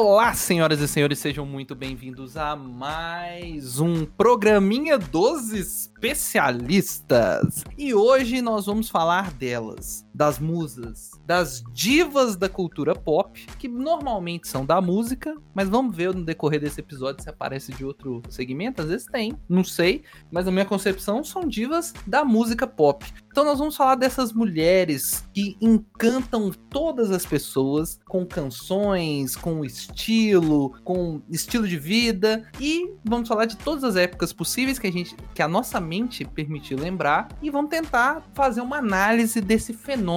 [0.00, 7.64] Olá, senhoras e senhores, sejam muito bem-vindos a mais um programinha dos especialistas.
[7.76, 14.48] E hoje nós vamos falar delas, das musas, das divas da cultura pop, que normalmente
[14.48, 18.82] são da música, mas vamos ver no decorrer desse episódio se aparece de outro segmento,
[18.82, 23.06] às vezes tem, não sei, mas na minha concepção são divas da música pop.
[23.30, 30.70] Então nós vamos falar dessas mulheres que encantam todas as pessoas com canções, com estilo,
[30.82, 35.14] com estilo de vida e vamos falar de todas as épocas possíveis que a gente
[35.32, 40.07] que a nossa mente permitiu lembrar e vamos tentar fazer uma análise desse fenômeno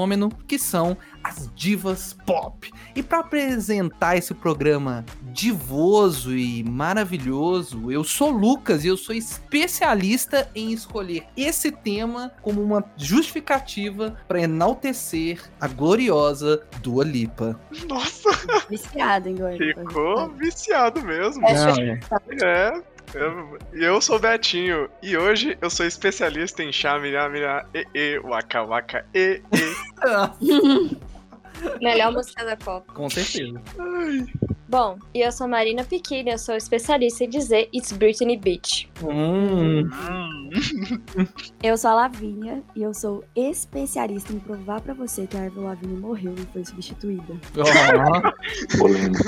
[0.47, 2.71] que são as divas pop.
[2.95, 10.49] E para apresentar esse programa divoso e maravilhoso, eu sou Lucas e eu sou especialista
[10.55, 17.59] em escolher esse tema como uma justificativa para enaltecer a gloriosa Dua Lipa.
[17.87, 18.29] Nossa,
[18.69, 19.81] Viciado em Dua Lipa.
[19.81, 21.45] ficou viciado mesmo.
[21.45, 22.71] É, tá- É.
[23.13, 27.85] Eu, eu sou o Betinho e hoje eu sou especialista em chá, milhar, milhar, e,
[27.93, 30.97] e, waka, waka, e, e.
[31.81, 32.93] Melhor música da Copa.
[32.93, 33.61] Com certeza.
[33.79, 34.25] Ai,
[34.71, 38.85] Bom, e eu sou Marina Piquini, eu sou especialista em dizer It's Britney Bitch.
[39.03, 39.89] Hum.
[41.61, 45.63] Eu sou a Lavínia e eu sou especialista em provar pra você que a Avril
[45.63, 47.35] Lavigne morreu e foi substituída.
[48.77, 49.23] Polêmico.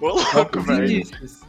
[0.00, 1.02] Ô, louco, velho.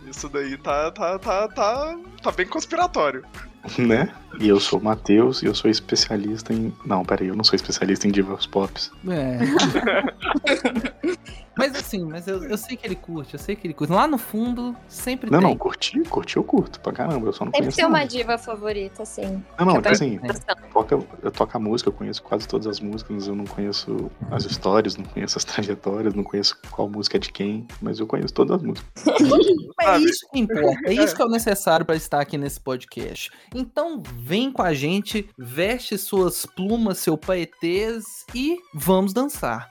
[0.07, 3.23] Isso daí tá, tá, tá, tá, tá bem conspiratório.
[3.77, 4.09] né?
[4.39, 6.73] E eu sou o Matheus e eu sou especialista em.
[6.85, 8.91] Não, peraí, eu não sou especialista em divas pops.
[9.07, 9.39] É.
[11.57, 13.91] mas assim, mas eu, eu sei que ele curte, eu sei que ele curte.
[13.91, 15.49] Lá no fundo, sempre Não, tem.
[15.49, 17.27] não, curti, curti, eu curto pra caramba.
[17.27, 17.77] Eu só não Sempre conheço.
[17.77, 18.07] tem uma não.
[18.07, 19.43] diva favorita, assim.
[19.59, 20.55] Não, não, que tipo eu assim, atenção.
[20.71, 24.09] toca, eu toco a música, eu conheço quase todas as músicas, mas eu não conheço
[24.29, 28.07] as histórias, não conheço as trajetórias, não conheço qual música é de quem, mas eu
[28.07, 28.91] conheço todas as músicas.
[29.77, 32.59] Mas é isso que importa, é isso que é o necessário para estar aqui nesse
[32.59, 33.31] podcast.
[33.53, 38.03] Então vem com a gente, veste suas plumas, seu paetês
[38.33, 39.70] e vamos dançar.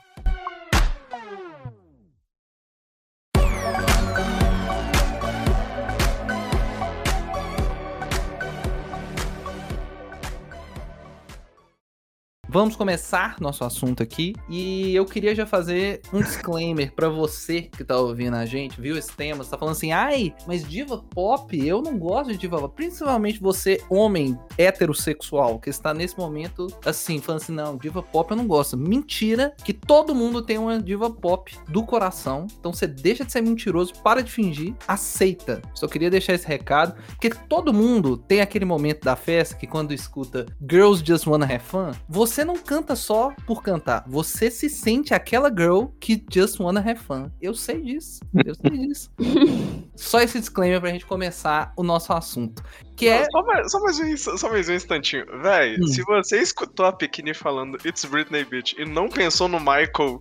[12.53, 17.81] Vamos começar nosso assunto aqui e eu queria já fazer um disclaimer pra você que
[17.81, 21.57] tá ouvindo a gente, viu esse tema, você tá falando assim, ai, mas diva pop,
[21.65, 27.21] eu não gosto de diva pop, principalmente você, homem heterossexual, que está nesse momento assim,
[27.21, 28.75] falando assim, não, diva pop eu não gosto.
[28.75, 33.39] Mentira, que todo mundo tem uma diva pop do coração, então você deixa de ser
[33.39, 35.61] mentiroso, para de fingir, aceita.
[35.73, 39.93] Só queria deixar esse recado, porque todo mundo tem aquele momento da festa que quando
[39.93, 45.13] escuta Girls Just Wanna Have Fun, você não canta só por cantar, você se sente
[45.13, 47.29] aquela girl que just wanna have fun.
[47.41, 49.11] Eu sei disso, eu sei disso.
[49.95, 52.63] só esse disclaimer pra gente começar o nosso assunto,
[52.95, 55.25] que é Só, mais, só, mais um, só mais um instantinho.
[55.41, 55.87] Véi, Hum.
[55.87, 60.19] se você escutou a Pequeni falando It's Britney Bitch e não pensou no Michael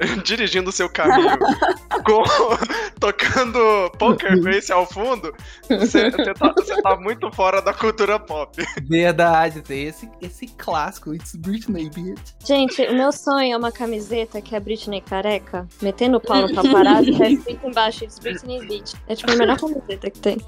[0.24, 1.38] dirigindo seu caminho
[2.04, 2.22] com,
[3.00, 5.32] tocando Poker Face ao fundo,
[5.68, 8.62] você tá, cê tá muito fora da cultura pop.
[8.88, 12.20] verdade, tem esse, esse clássico, It's Britney, bitch.
[12.44, 16.42] Gente, o meu sonho é uma camiseta que é a Britney careca, metendo o pau
[16.46, 18.94] no paparazzo e tá escrito embaixo It's Britney Bitch.
[19.06, 20.38] É tipo a melhor camiseta que tem.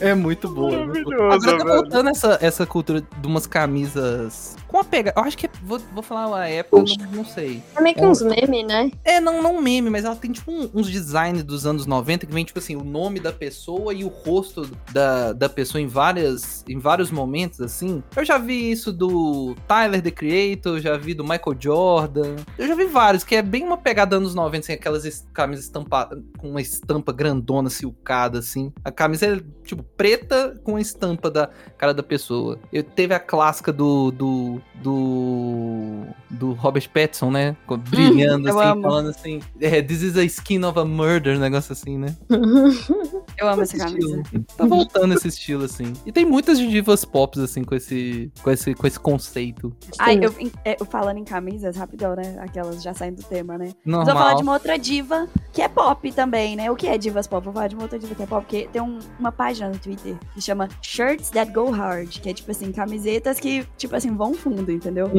[0.00, 0.74] É muito boa.
[0.74, 0.93] é boa.
[1.02, 1.76] Maravilhoso, Agora tá velho.
[1.82, 5.12] voltando essa, essa cultura de umas camisas com a pega.
[5.16, 7.62] Eu acho que é- vou, vou falar uma época, não, não sei.
[7.76, 8.90] É meio que uns memes, né?
[9.04, 12.32] É, não, não meme, mas ela tem tipo um- uns designs dos anos 90 que
[12.34, 16.64] vem tipo assim, o nome da pessoa e o rosto da, da pessoa em várias
[16.68, 18.02] em vários momentos assim.
[18.16, 22.34] Eu já vi isso do Tyler the Creator, já vi do Michael Jordan.
[22.58, 26.20] Eu já vi vários que é bem uma pegada anos 90, assim, aquelas camisas estampadas
[26.38, 28.72] com uma estampa grandona silcada assim.
[28.84, 31.48] A camisa é tipo preta com a estampa da
[31.78, 32.58] cara da pessoa.
[32.72, 37.56] Eu teve a clássica do do do, do Robert Pattinson, né?
[37.88, 38.82] Brilhando eu assim, amo.
[38.82, 42.14] falando assim, é, this is a skin of a murder, um negócio assim, né?
[43.44, 44.20] Eu amo essa camisa.
[44.20, 44.44] estilo.
[44.56, 45.92] Tá voltando esse estilo assim.
[46.04, 49.72] E tem muitas divas pops assim com esse com esse com esse conceito.
[49.98, 52.36] Ai, eu, é, eu falando em camisas, rapidão, né?
[52.40, 53.66] Aquelas já saindo do tema, né?
[53.66, 54.00] Mas Normal.
[54.08, 56.70] eu vou falar de uma outra diva que é pop também, né?
[56.70, 57.44] O que é divas pop?
[57.44, 59.78] Vou falar de uma outra diva que é pop, porque tem um- uma página no
[59.78, 64.14] Twitter que chama Shirts That Go Hard, que é tipo assim, camisetas que, tipo assim,
[64.14, 65.10] vão fundo, entendeu?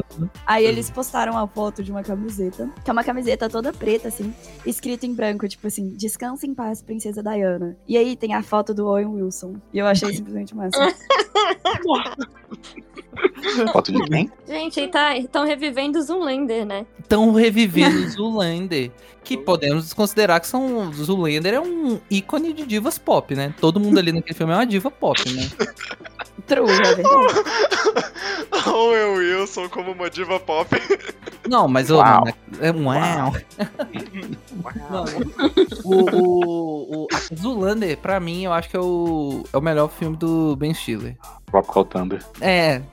[0.45, 4.33] Aí eles postaram a foto de uma camiseta, que é uma camiseta toda preta, assim,
[4.65, 7.77] escrito em branco, tipo assim, descansa em paz, princesa Diana.
[7.87, 9.55] E aí tem a foto do Owen Wilson.
[9.73, 10.77] E eu achei simplesmente massa.
[13.71, 14.31] Foto de quem?
[14.47, 16.85] Gente, estão revivendo o Zoolander, né?
[16.99, 18.91] Estão revivendo o Zoolander.
[19.23, 20.91] Que podemos considerar que são.
[20.93, 23.53] Zoolander é um ícone de divas pop, né?
[23.59, 25.49] Todo mundo ali naquele filme é uma diva pop, né?
[26.47, 27.03] True, é verdade.
[28.67, 30.69] Owen Wilson como uma diva pop.
[31.47, 31.97] Não, mas eu.
[31.97, 32.23] Uau.
[32.59, 33.33] É um uau.
[34.89, 35.05] Não,
[35.83, 39.89] o, o, o a Zoolander, pra mim, eu acho que é o, é o melhor
[39.89, 41.15] filme do Ben Stiller.
[41.51, 42.25] Tropical Thunder.
[42.41, 42.81] É.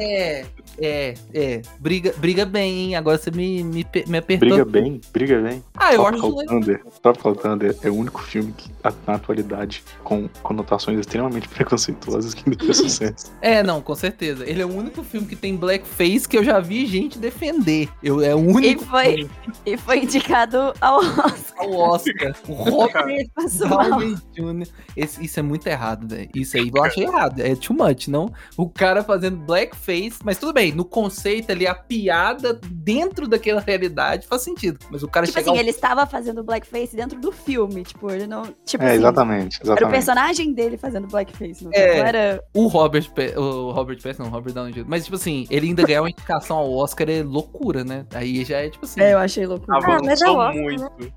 [0.00, 0.46] É.
[0.80, 1.62] É, é.
[1.78, 2.96] Briga, briga bem, hein?
[2.96, 4.48] Agora você me, me, me apertou.
[4.48, 5.62] Briga bem, briga bem.
[5.76, 6.82] Ah, eu acho Tropical Thunder,
[7.16, 12.62] Thunder é o único filme que, a- na atualidade, com conotações extremamente preconceituosas que ainda
[12.64, 13.32] fez sucesso.
[13.40, 14.48] É, não, com certeza.
[14.48, 17.88] Ele é o único filme que tem blackface que eu já vi gente defender.
[18.02, 19.30] Eu, é o único E foi,
[19.64, 21.34] e foi indicado ao Oscar.
[21.58, 22.34] ao Oscar.
[22.48, 23.28] O Robert.
[23.68, 24.68] Downey Jr.
[24.96, 26.28] Esse- isso é muito errado, velho.
[26.34, 27.40] Isso aí eu achei errado.
[27.40, 28.32] É too much, não?
[28.56, 34.26] O cara fazendo blackface, mas tudo bem, no conceito ali, a piada dentro daquela realidade
[34.26, 34.78] faz sentido.
[34.90, 35.56] Mas o cara Tipo assim, ao...
[35.56, 37.84] ele estava fazendo blackface dentro do filme.
[37.84, 38.42] Tipo, ele não.
[38.64, 39.92] Tipo É, assim, exatamente, Era o exatamente.
[39.94, 41.64] personagem dele fazendo blackface.
[41.64, 41.98] Não, É.
[41.98, 42.44] era.
[42.54, 44.84] O Robert, o Robert Pattinson, não, o Robert Downey Jr.
[44.88, 48.04] Mas, tipo assim, ele ainda ganhar uma indicação ao Oscar é loucura, né?
[48.14, 49.00] Aí já é, tipo assim...
[49.00, 49.78] É, eu achei loucura.
[49.78, 51.12] Ah, mas é o Oscar, muito.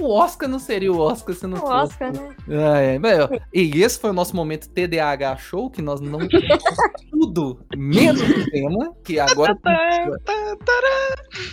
[0.00, 1.72] O Oscar não seria o Oscar se não O fosse.
[1.74, 2.28] Oscar, né?
[2.48, 2.98] Ah, é.
[2.98, 6.20] Ó, E esse foi o nosso momento TDAH show, que nós não
[7.10, 9.56] tudo menos o tema, que agora.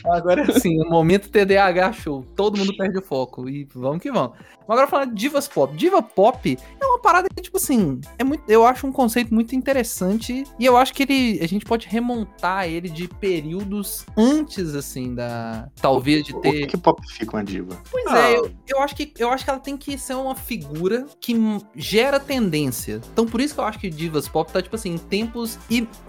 [0.06, 2.24] agora sim, o momento TDAH show.
[2.36, 3.23] Todo mundo perde o foco.
[3.50, 4.31] E vamos que vamos.
[4.66, 5.75] Mas agora falando de divas pop.
[5.75, 9.56] Diva pop é uma parada que, tipo assim, é muito, eu acho um conceito muito
[9.56, 10.44] interessante.
[10.60, 11.40] E eu acho que ele.
[11.42, 15.68] A gente pode remontar ele de períodos antes, assim, da.
[15.81, 16.66] Talvez de O ter.
[16.68, 17.78] que pop fica uma diva?
[17.92, 18.20] Pois Ah.
[18.30, 21.36] é, eu, eu acho que, eu acho que ela tem que ser uma figura que
[21.75, 23.02] gera tendência.
[23.12, 25.58] Então por isso que eu acho que Divas Pop tá, tipo assim, em tempos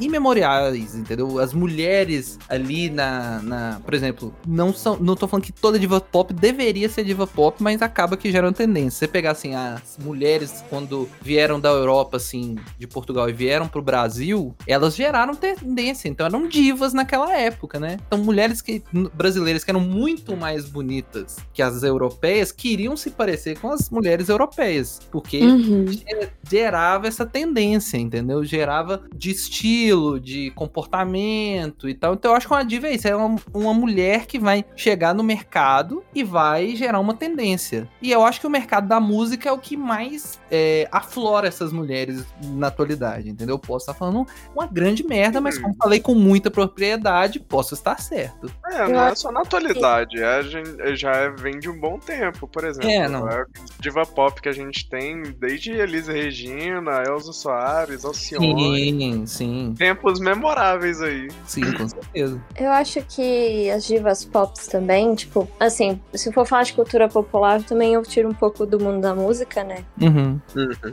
[0.00, 1.38] imemoriais, entendeu?
[1.38, 3.80] As mulheres ali na, na.
[3.84, 4.96] Por exemplo, não são.
[4.98, 8.52] Não tô falando que toda diva pop deveria ser diva pop, mas acaba que geram
[8.52, 8.98] tendência.
[8.98, 13.82] Você pegar assim, as mulheres, quando vieram da Europa, assim, de Portugal e vieram pro
[13.82, 16.08] Brasil, elas geraram tendência.
[16.08, 17.98] Então eram divas naquela época, né?
[18.06, 18.82] Então mulheres que
[19.14, 24.28] brasileiras que eram muito mais bonitas que as europeias queriam se parecer com as mulheres
[24.28, 25.86] europeias, porque Uhum.
[26.48, 28.44] gerava essa tendência, entendeu?
[28.44, 32.14] Gerava de estilo, de comportamento e tal.
[32.14, 35.14] Então eu acho que uma diva é isso, é uma, uma mulher que vai chegar
[35.14, 37.88] no mercado e vai gerar uma tendência.
[38.00, 41.72] E eu acho que o mercado da música é o que mais é, aflora essas
[41.72, 43.54] mulheres na atualidade, entendeu?
[43.54, 48.00] Eu posso estar falando uma grande merda, mas como falei com muita propriedade, posso estar
[48.00, 48.50] certo.
[48.72, 52.46] É, não é só na atualidade, é, a gente- já vem de um bom tempo,
[52.48, 52.88] por exemplo.
[52.90, 53.26] É, não.
[53.26, 53.44] A
[53.80, 58.54] diva pop que a gente tem desde Elisa Regina, Elza Soares, Alcione.
[58.90, 61.28] Sim, sim, Tempos memoráveis aí.
[61.46, 62.40] sim, com certeza.
[62.56, 67.62] Eu acho que as divas pops também, tipo, assim, se for falar de cultura popular,
[67.62, 69.84] também eu tiro um pouco do mundo da música, né?
[70.00, 70.38] Uhum.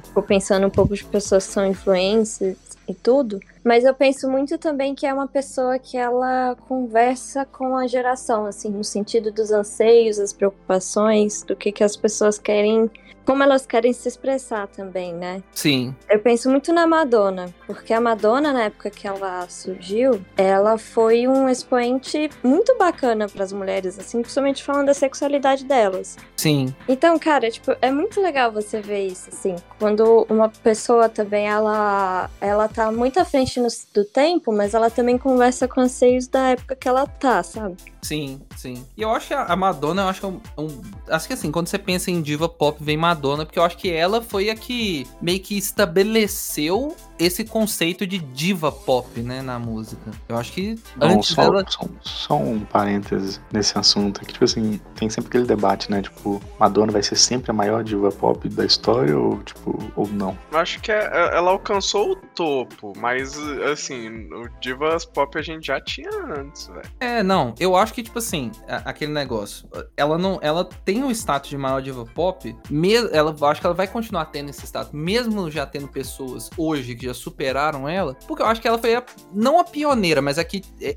[0.02, 2.58] Fico pensando um pouco de pessoas que são influencers
[2.88, 3.40] e tudo.
[3.64, 8.46] Mas eu penso muito também que é uma pessoa que ela conversa com a geração,
[8.46, 12.90] assim, no sentido dos anseios, das preocupações, do que, que as pessoas querem,
[13.26, 15.42] como elas querem se expressar também, né?
[15.54, 20.78] Sim, Eu penso muito na Madonna, porque a Madonna, na época que ela surgiu, ela
[20.78, 26.18] foi um expoente muito bacana para as mulheres, assim, principalmente falando da sexualidade delas.
[26.38, 26.74] sim.
[26.88, 32.30] Então, cara, tipo, é muito legal você ver isso, assim, quando uma pessoa também, ela,
[32.40, 36.50] ela tá muito à frente no- do tempo, mas ela também conversa com anseios da
[36.50, 37.78] época que ela tá, sabe?
[38.02, 38.84] Sim, sim.
[38.98, 41.52] E eu acho que a Madonna, eu acho que é um, um- Acho que assim,
[41.52, 43.11] quando você pensa em diva pop, vem Madonna,
[43.46, 48.72] porque eu acho que ela foi a que meio que estabeleceu esse conceito de diva
[48.72, 50.12] pop, né, na música.
[50.28, 51.64] Eu acho que Não, antes só, dela.
[51.68, 54.22] só, só um parêntese nesse assunto.
[54.22, 56.02] Que, tipo assim, tem sempre aquele debate, né?
[56.02, 60.38] Tipo, Madonna vai ser sempre a maior diva pop da história ou, tipo, ou não?
[60.52, 63.38] Eu acho que é- é- ela alcançou o topo, mas
[63.72, 66.82] assim, o Divas Pop a gente já tinha antes, velho.
[67.00, 68.52] É, não, eu acho que, tipo assim,
[68.86, 69.68] aquele negócio.
[69.96, 70.40] Ela não.
[70.42, 72.56] Ela tem o status de maior diva pop.
[72.70, 76.50] Me, ela, eu acho que ela vai continuar tendo esse status, mesmo já tendo pessoas
[76.58, 78.16] hoje que já superaram ela.
[78.28, 79.04] Porque eu acho que ela foi a,
[79.34, 80.96] não a pioneira, mas a que, é,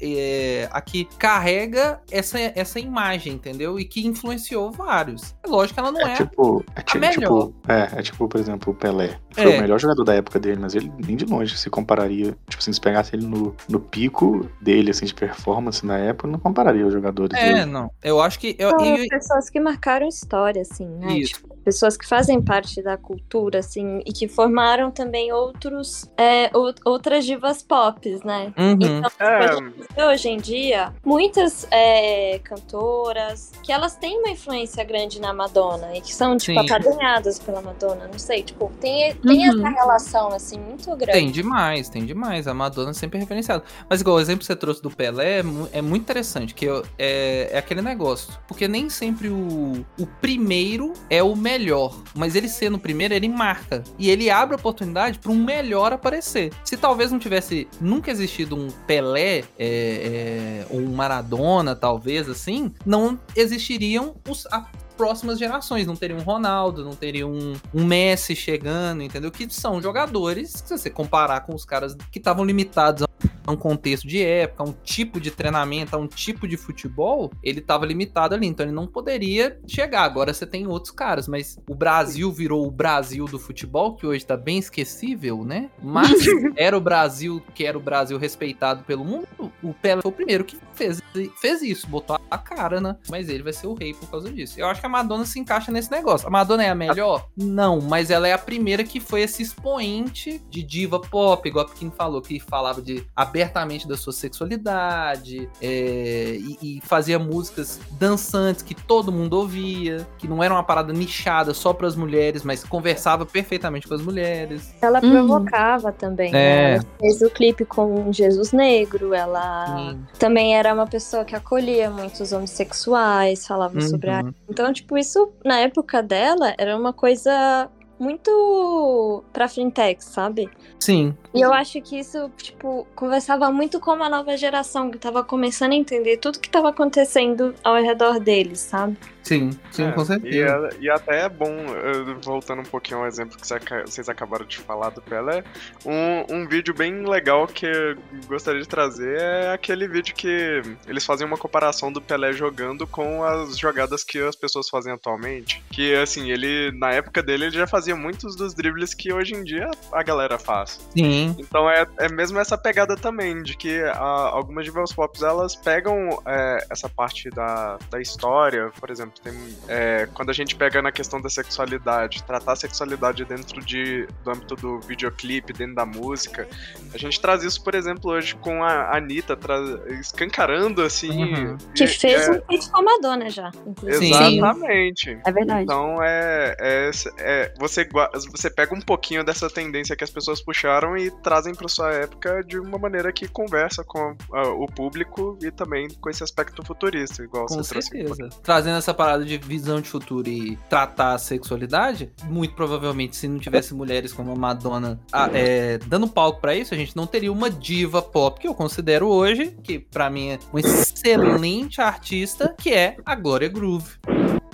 [0.63, 3.79] é, a que carrega essa, essa imagem, entendeu?
[3.79, 5.35] E que influenciou vários.
[5.43, 6.17] É lógico que ela não É, é.
[6.17, 7.13] tipo, é, ti- melhor.
[7.21, 9.19] tipo, é, é tipo, por exemplo, o Pelé.
[9.33, 9.59] Foi É.
[9.59, 12.37] o melhor jogador da época dele, mas ele nem de longe se compararia.
[12.49, 16.39] Tipo assim, se pegasse ele no, no pico dele, assim, de performance na época, não
[16.39, 17.65] compararia os jogadores É, dele.
[17.67, 17.91] não.
[18.03, 18.55] Eu acho que.
[18.59, 21.19] Eu, São e- pessoas que marcaram história, assim, né?
[21.19, 21.35] Isso.
[21.35, 26.75] Tipo, pessoas que fazem parte da cultura, assim, e que formaram também outros, é, ou-
[26.85, 28.53] outras divas pop, né?
[28.59, 28.73] Uhum.
[28.81, 29.37] Então, É.
[29.45, 35.21] a gente vê hoje em dia, muitas é, cantoras que elas têm uma influência grande
[35.21, 36.67] na Madonna e que são, tipo, Sim.
[36.67, 39.67] apadrinhadas pela Madonna, não sei, tipo, tem, tem Uhum.
[39.67, 41.13] essa relação, assim, muito grande.
[41.13, 42.47] Tem demais, tem demais.
[42.47, 43.63] A Madonna é sempre referenciada.
[43.89, 46.67] Mas igual o exemplo que você trouxe do Pelé é, é muito interessante, que
[46.99, 48.33] é, é aquele negócio.
[48.47, 51.95] Porque nem sempre o, o primeiro é o melhor.
[52.15, 53.83] Mas ele sendo o primeiro, ele marca.
[53.99, 56.53] E ele abre a oportunidade para um melhor aparecer.
[56.65, 62.73] Se talvez não tivesse nunca existido um Pelé, é, é, ou um Maradona, talvez, assim,
[62.87, 65.87] não existiriam os, a- próximas gerações.
[65.87, 69.31] Não teria um Ronaldo, não teria um, um Messi chegando, entendeu?
[69.31, 73.05] Que são jogadores, se você comparar com os caras que estavam limitados
[73.47, 77.31] a um contexto de época, a um tipo de treinamento, a um tipo de futebol,
[77.43, 80.03] ele estava limitado ali, então ele não poderia chegar.
[80.03, 84.25] Agora você tem outros caras, mas o Brasil virou o Brasil do futebol, que hoje
[84.25, 85.71] tá bem esquecível, né?
[85.83, 86.25] Mas
[86.57, 89.27] era o Brasil que era o Brasil respeitado pelo mundo.
[89.63, 91.01] O Pelé foi o primeiro que fez,
[91.41, 92.97] fez isso, botou a cara, né?
[93.11, 94.59] Mas ele vai ser o rei por causa disso.
[94.59, 96.27] Eu acho que a Madonna se encaixa nesse negócio.
[96.27, 97.29] A Madonna é a melhor?
[97.37, 101.69] Não, mas ela é a primeira que foi esse expoente de diva pop, igual a
[101.69, 108.63] Pequeno falou, que falava de abertamente da sua sexualidade é, e, e fazia músicas dançantes
[108.63, 112.65] que todo mundo ouvia, que não era uma parada nichada só para as mulheres, mas
[112.65, 114.75] conversava perfeitamente com as mulheres.
[114.83, 115.11] Ela Uhum.
[115.27, 116.33] provocava também.
[116.33, 116.39] né?
[116.39, 116.75] É.
[116.75, 120.01] Ela fez o clipe com Jesus Negro, ela Sim.
[120.19, 124.21] também era uma pessoa que acolhia muitos homossexuais, falava sobre a.
[124.23, 124.35] Uhum.
[124.49, 127.69] Então, tipo, isso na época dela era uma coisa
[128.05, 130.49] muito pra frentex, sabe?
[130.79, 135.25] Sim, E eu acho que isso, tipo, conversava muito com uma nova geração que tava
[135.25, 138.97] começando a entender tudo que tava acontecendo ao redor deles, sabe?
[139.23, 140.69] sim, sim, É, com E, certeza.
[140.71, 143.47] é- e até é bom, eh, voltando um pouquinho ao exemplo que
[143.87, 145.43] vocês acabaram de falar do Pelé,
[145.87, 147.97] um, um vídeo bem legal que eu
[148.27, 153.25] gostaria de trazer é aquele vídeo que eles fazem uma comparação do Pelé jogando com
[153.25, 155.65] as jogadas que as pessoas fazem atualmente.
[155.71, 159.43] Que, assim, ele, na época dele, ele já fazia muitos dos dribles que hoje em
[159.45, 160.81] dia a galera faz.
[160.97, 165.55] Sim, Então é, é mesmo essa pegada também, de que ah, algumas divas pop elas
[165.57, 169.33] pegam é, essa parte da, da história, por exemplo, tem,
[169.69, 174.31] é, quando a gente pega na questão da sexualidade, tratar a sexualidade dentro de, do
[174.31, 176.47] âmbito do videoclipe, dentro da música,
[176.93, 179.61] a gente traz isso, por exemplo, hoje com a Anitta tra-
[180.01, 181.25] escancarando assim.
[181.35, 181.57] Uhum.
[181.75, 184.07] Que e- fez é, um feat com a Madonna já, inclusive.
[184.07, 184.37] Sim.
[184.39, 185.19] Exatamente.
[185.27, 185.63] É verdade.
[185.63, 190.41] Então é, é, é- você, gua- você pega um pouquinho dessa tendência que as pessoas
[190.41, 195.39] puxaram e trazem para sua época de uma maneira que conversa com ah, o público
[195.43, 197.89] e também com esse aspecto futurista, igual Com você trouxe.
[197.89, 198.29] certeza.
[198.43, 203.39] Trazendo essa parada de visão de futuro e tratar a sexualidade, muito provavelmente, se não
[203.39, 207.33] tivesse mulheres como a Madonna ah, é, dando palco pra isso, a gente não teria
[207.33, 212.73] uma diva pop que eu considero hoje, que pra mim é uma excelente artista, que
[212.73, 213.95] é a Gloria Groove.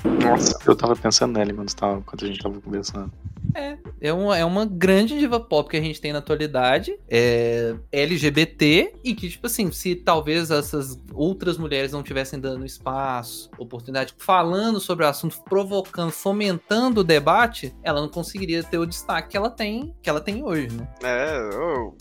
[0.05, 3.13] Nossa, Eu tava pensando nela quando, tava, quando a gente tava conversando.
[3.55, 7.75] É, é uma, é uma grande diva pop que a gente tem na atualidade, é
[7.91, 14.15] LGBT, e que, tipo assim, se talvez essas outras mulheres não tivessem dando espaço, oportunidade,
[14.19, 19.37] falando sobre o assunto, provocando, fomentando o debate, ela não conseguiria ter o destaque que
[19.37, 20.89] ela tem, que ela tem hoje, né?
[21.03, 21.95] é, oh,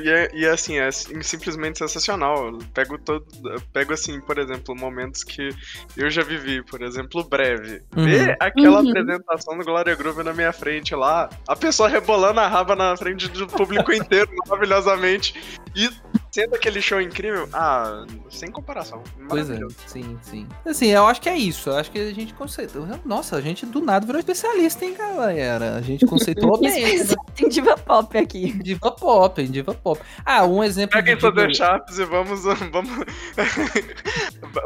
[0.00, 2.48] e, é- e assim, é sim- simplesmente sensacional.
[2.48, 3.24] Eu Pego todo,
[3.72, 5.48] pego assim, por exemplo, momentos que
[5.96, 7.80] eu já vivi, por exemplo, breve.
[7.94, 8.90] Ver aquela Uhum.
[8.90, 13.28] apresentação do Glória Groove na minha frente lá, a pessoa rebolando a raba na frente
[13.28, 15.34] do público inteiro, maravilhosamente,
[15.74, 15.90] e
[16.36, 19.02] sendo aquele show incrível, ah, sem comparação.
[19.26, 20.46] Pois é, sim, sim.
[20.66, 21.70] Assim, eu acho que é isso.
[21.70, 22.86] Eu acho que a gente conceitou.
[23.06, 25.76] Nossa, a gente do nada virou especialista, hein, galera?
[25.76, 27.06] A gente conceitou bem.
[27.34, 28.52] Tem diva pop aqui.
[28.62, 29.98] Diva pop, hein, diva pop.
[30.26, 31.54] Ah, um exemplo Peguem suas diva...
[31.54, 32.42] chaves e vamos.
[32.70, 32.90] vamos...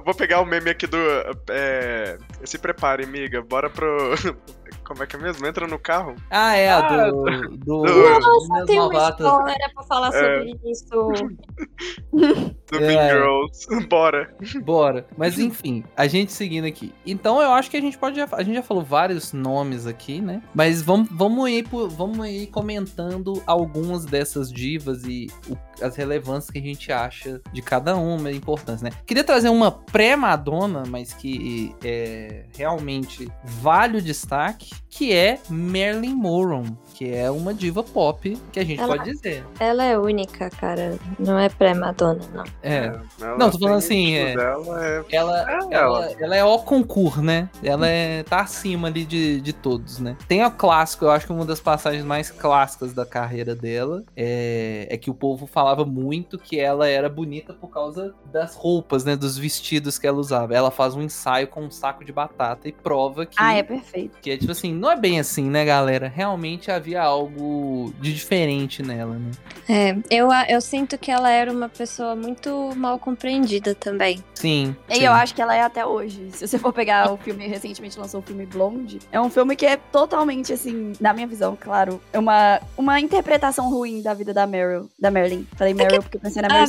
[0.05, 0.99] Vou pegar o meme aqui do.
[1.51, 3.43] é, se preparem, miga.
[3.43, 4.15] Bora pro.
[4.91, 5.47] Como é que é mesmo?
[5.47, 6.17] Entra no carro.
[6.29, 7.23] Ah, é, a Ah, do.
[7.59, 10.13] do Nossa, Meninas tem uma história pra falar É.
[10.13, 10.91] sobre isso.
[12.71, 12.81] Do É.
[12.89, 13.67] Mean Girls.
[13.89, 14.35] Bora.
[14.65, 15.07] Bora.
[15.17, 16.93] Mas enfim, a gente seguindo aqui.
[17.07, 18.17] Então eu acho que a gente pode.
[18.17, 20.43] já- A gente já falou vários nomes aqui, né?
[20.55, 26.51] Mas vamos, vamos, ir, por- vamos ir comentando algumas dessas divas e o- as relevâncias
[26.51, 28.91] que a gente acha de cada uma, a importância, né?
[29.07, 36.67] Queria trazer uma pré-Madonna, mas que é, realmente vale o destaque, que é Marilyn Monroe,
[37.01, 39.43] que é uma diva pop que a gente Ela- pode dizer.
[39.59, 40.99] Ela é única, cara.
[41.19, 42.45] Não é pré-Madonna, não.
[42.63, 42.93] É.
[43.19, 46.59] Ela Não, tô falando assim, tudo, é- Ela é Ela, É ela, ela é o
[46.59, 47.49] concurso, né?
[47.65, 50.15] Ela é, tá acima ali de, de todos, né?
[50.29, 54.87] Tem o clássico, eu acho que uma das passagens mais clássicas da carreira dela é,
[54.91, 59.17] é que o povo falava muito que ela era bonita por causa das roupas, né?
[59.17, 60.55] Dos vestidos que ela usava.
[60.55, 63.37] Ela faz um ensaio com um saco de batata e prova que.
[63.39, 64.19] Ah, é perfeito.
[64.21, 66.07] Que é tipo assim, não é bem assim, né, galera?
[66.15, 69.31] Realmente havia algo de diferente nela, né?
[69.69, 74.23] É, eu, a- eu sinto que ela era uma pessoa muito mal compreendida também.
[74.35, 74.75] Sim.
[74.89, 75.03] E sim.
[75.05, 76.29] eu acho que ela é até hoje.
[76.33, 79.65] Se você for pegar o filme, recentemente lançou o filme Blonde, é um filme que
[79.67, 84.47] é totalmente, assim, na minha visão, claro, é uma, uma interpretação ruim da vida da
[84.47, 85.47] Meryl, da Marilyn.
[85.57, 86.67] Falei Meryl porque eu pensei na A Meryl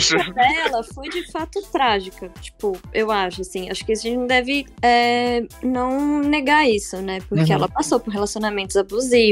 [0.00, 0.24] Streep.
[0.24, 2.30] vida dela foi de fato trágica.
[2.40, 3.70] Tipo, eu acho, assim.
[3.70, 7.18] Acho que a gente não deve é, não negar isso, né?
[7.28, 7.52] Porque Uhum.
[7.52, 9.27] ela passou por relacionamentos abusivos,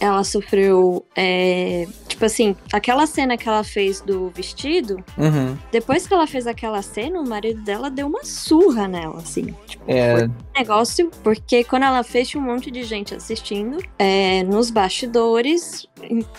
[0.00, 1.04] ela sofreu.
[1.16, 5.56] é, tipo assim, aquela cena que ela fez do vestido, Uhum.
[5.70, 9.54] depois que ela fez aquela cena, o marido dela deu uma surra nela, assim.
[9.66, 13.78] Tipo, É, foi um negócio, porque quando ela fez, tinha um monte de gente assistindo.
[13.98, 15.86] é, nos bastidores,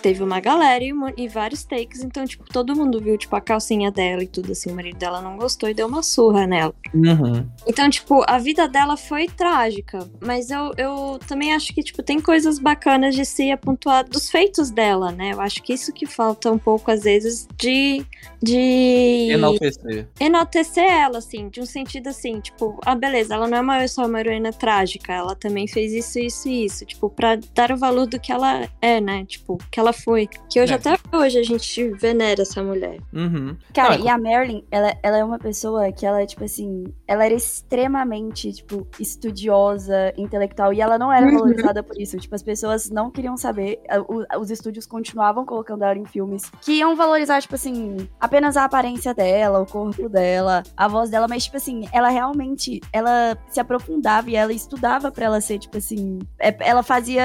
[0.02, 2.04] teve uma galera e, e vários takes.
[2.04, 4.72] Então, tipo, todo mundo viu, tipo, a calcinha dela e tudo assim.
[4.72, 6.74] O marido dela não gostou e deu uma surra nela.
[6.94, 7.48] uhum.
[7.66, 10.08] Então, tipo, a vida dela foi trágica.
[10.24, 14.70] Mas eu, eu também acho que, tipo, tem coisas bacanas de se apontar dos feitos
[14.70, 15.32] dela, né?
[15.34, 18.06] Eu acho que isso que falta um pouco, às vezes, de.
[18.44, 20.08] De enaltecer.
[20.20, 24.06] enaltecer ela, assim, de um sentido assim, tipo, ah, beleza, ela não é uma, só
[24.06, 28.06] uma heroína trágica, ela também fez isso, isso e isso, tipo, pra dar o valor
[28.06, 29.26] do que ela é, né?
[29.26, 30.28] Tipo, que ela foi.
[30.50, 30.76] Que hoje, É.
[30.76, 32.98] até hoje, a gente venera essa mulher.
[33.14, 33.56] Uhum.
[33.74, 37.26] Cara, Ah, e a Marilyn, ela, ela é uma pessoa que ela, tipo assim, ela
[37.26, 41.34] era extremamente, tipo, estudiosa, intelectual, e ela não era Uhum.
[41.34, 42.18] valorizada por isso.
[42.18, 46.74] Tipo, as pessoas não queriam saber, a- os estúdios continuavam colocando ela em filmes que
[46.74, 47.98] iam valorizar, tipo assim,
[48.34, 52.82] apenas a aparência dela, o corpo dela, a voz dela, mas, tipo assim, ela realmente,
[52.92, 57.22] ela se aprofundava e ela estudava pra ela ser, tipo assim, é, ela fazia,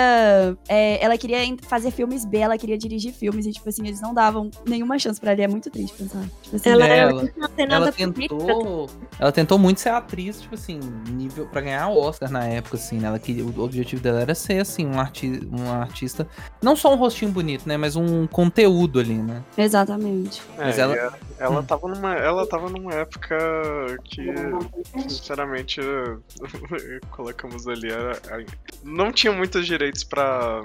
[0.69, 4.13] é, ela queria fazer filmes B, ela queria dirigir filmes, e, tipo assim, eles não
[4.13, 6.23] davam nenhuma chance pra ela, e é muito triste pensar.
[6.43, 10.79] Tipo assim, Ela Ela- ela tentou, ela tentou muito ser atriz, tipo assim,
[11.11, 13.09] nível para ganhar Oscar na época, assim, né?
[13.09, 16.27] Ela queria, o objetivo dela era ser assim um, arti um artista,
[16.63, 19.43] não só um rostinho bonito, né, mas um conteúdo ali, né?
[19.57, 20.43] Exatamente.
[20.59, 23.37] Mas É, ela- e ela, tava numa, ela tava numa época
[24.05, 24.27] que,
[25.09, 25.81] sinceramente,
[27.11, 28.19] colocamos ali, era-
[28.83, 30.63] não tinha muitos direitos pra,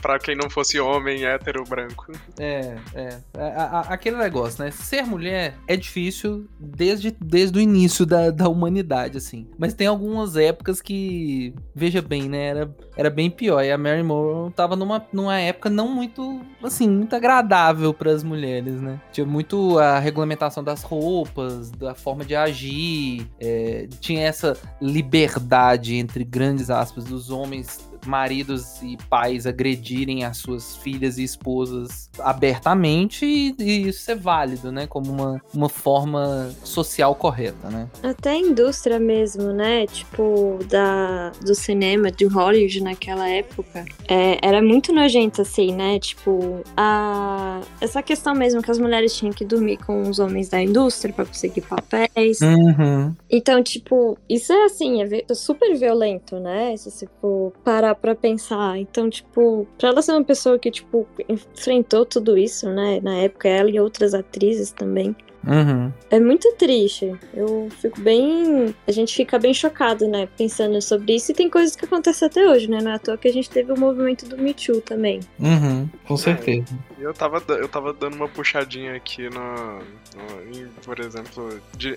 [0.00, 2.10] pra quem não fosse homem hétero branco.
[2.38, 4.70] É, é, A- a- aquele negócio, né?
[4.70, 9.46] Ser mulher é difícil desde, desde o início da, da humanidade, assim.
[9.58, 12.46] Mas tem algumas épocas que, veja bem, né?
[12.48, 13.62] Era, era bem pior.
[13.62, 18.22] E a Mary Monroe tava numa, numa época não muito, assim, muito agradável para as
[18.22, 19.00] mulheres, né?
[19.12, 19.45] Tinha muito
[19.78, 23.26] a regulamentação das roupas, da forma de agir.
[23.40, 30.76] é, tinha essa liberdade, entre grandes aspas, dos homens maridos e pais agredirem as suas
[30.76, 34.86] filhas e esposas abertamente e, e isso é válido, né?
[34.86, 37.88] Como uma, uma forma social correta, né?
[38.02, 39.86] Até a indústria mesmo, né?
[39.86, 43.84] Tipo, da, do cinema, de Hollywood naquela época.
[44.08, 45.98] é, era muito nojento, assim, né?
[45.98, 50.62] Tipo, a, essa questão mesmo que as mulheres tinham que dormir com os homens da
[50.62, 52.40] indústria pra conseguir papéis.
[52.40, 53.14] Uhum.
[53.30, 56.76] Então, tipo, isso é assim, é super violento, né?
[56.76, 58.78] Se você for parar pra pensar.
[58.78, 63.00] Então, tipo, pra ela ser uma pessoa que, tipo, enfrentou tudo isso, né?
[63.00, 65.14] Na época, ela e outras atrizes também.
[65.46, 65.92] Uhum.
[66.10, 67.14] É muito triste.
[67.34, 68.74] Eu fico bem.
[68.86, 70.28] A gente fica bem chocado, né?
[70.36, 71.30] Pensando sobre isso.
[71.32, 72.78] E tem coisas que acontecem até hoje, né?
[72.82, 75.20] Não é à toa que a gente teve o movimento do Me Too também.
[75.38, 75.88] Uhum.
[76.06, 76.66] Com certeza.
[76.98, 81.96] E eu tava, eu tava dando uma puxadinha aqui no, no- em, por exemplo, de-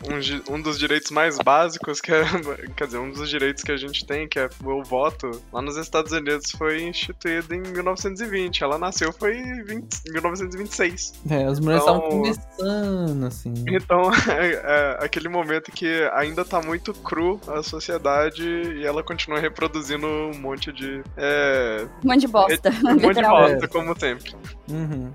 [0.50, 2.24] um, um dos direitos mais básicos, que é,
[2.76, 5.78] quer dizer, um dos direitos que a gente tem, que é o voto, lá nos
[5.78, 8.64] Estados Unidos foi instituído em 1920.
[8.64, 11.14] Ela nasceu foi em 20 em 1926.
[11.30, 13.54] É, as mulheres Então- estavam começando, assim.
[13.68, 19.40] Então, é, é aquele momento que ainda tá muito cru a sociedade e ela continua
[19.40, 21.02] reproduzindo um monte de.
[21.16, 22.70] É, Um monte de bosta.
[22.70, 24.36] um monte de bosta, como sempre.
[24.70, 25.12] Uhum.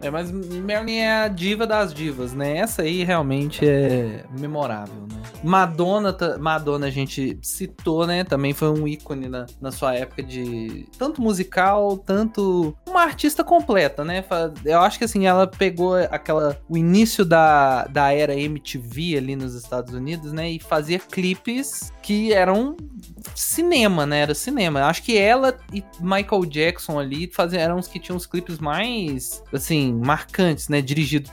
[0.00, 2.58] É, mas Marilyn é a diva das divas, né?
[2.58, 5.22] Essa aí realmente é memorável, né?
[5.44, 8.24] Madonna, Madonna a gente citou, né?
[8.24, 14.04] Também foi um ícone na, na sua época de tanto musical, tanto uma artista completa,
[14.04, 14.24] né?
[14.64, 19.54] Eu acho que assim, ela pegou aquela o início da da, era MTV ali nos
[19.54, 20.50] Estados Unidos, né?
[20.50, 22.76] E fazia clipes que eram
[23.34, 24.20] cinema, né?
[24.20, 24.84] Era cinema.
[24.84, 29.42] Acho que ela e Michael Jackson ali faziam, eram os que tinham os clipes mais,
[29.52, 30.80] assim, marcantes, né?
[30.80, 31.28] Dirigido.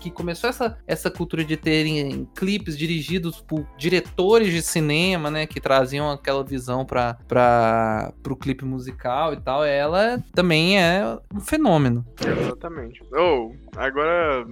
[0.00, 5.46] Que começou essa, essa cultura de terem clipes dirigidos por diretores de cinema, né?
[5.46, 9.64] Que traziam aquela visão para pro clipe musical e tal.
[9.64, 12.04] Ela também é um fenômeno.
[12.20, 13.00] Exatamente.
[13.12, 14.44] Ou, oh, agora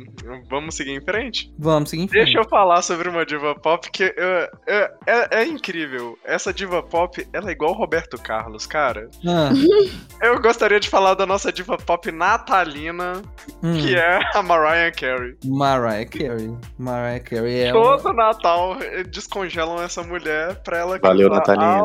[0.49, 1.53] vamos seguir em frente?
[1.59, 2.25] Vamos seguir em frente.
[2.27, 6.19] Deixa eu falar sobre uma diva pop que uh, é, é incrível.
[6.25, 9.09] Essa diva pop, ela é igual o Roberto Carlos, cara.
[9.27, 9.51] Ah.
[10.21, 13.23] Eu gostaria de falar da nossa diva pop natalina,
[13.63, 13.75] hum.
[13.75, 15.37] que é a Mariah Carey.
[15.45, 16.55] Mariah Carey.
[16.79, 18.13] Mariah Carey é Todo uma...
[18.13, 18.77] Natal
[19.09, 21.83] descongelam essa mulher pra ela Valeu, Natalina.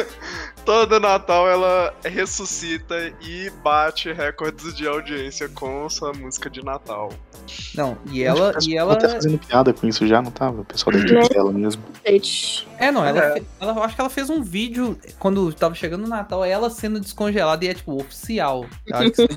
[0.70, 7.12] Todo Natal ela ressuscita e bate recordes de audiência com sua música de Natal.
[7.74, 8.52] Não, e ela.
[8.62, 10.60] E ela tá fazendo piada com isso já, não tava?
[10.60, 11.82] O pessoal da equipe dela mesmo.
[12.78, 13.42] É, não, ela, é.
[13.60, 17.64] ela acho que ela fez um vídeo quando tava chegando o Natal, ela sendo descongelada
[17.64, 18.64] e é tipo oficial.
[18.92, 19.28] Acho que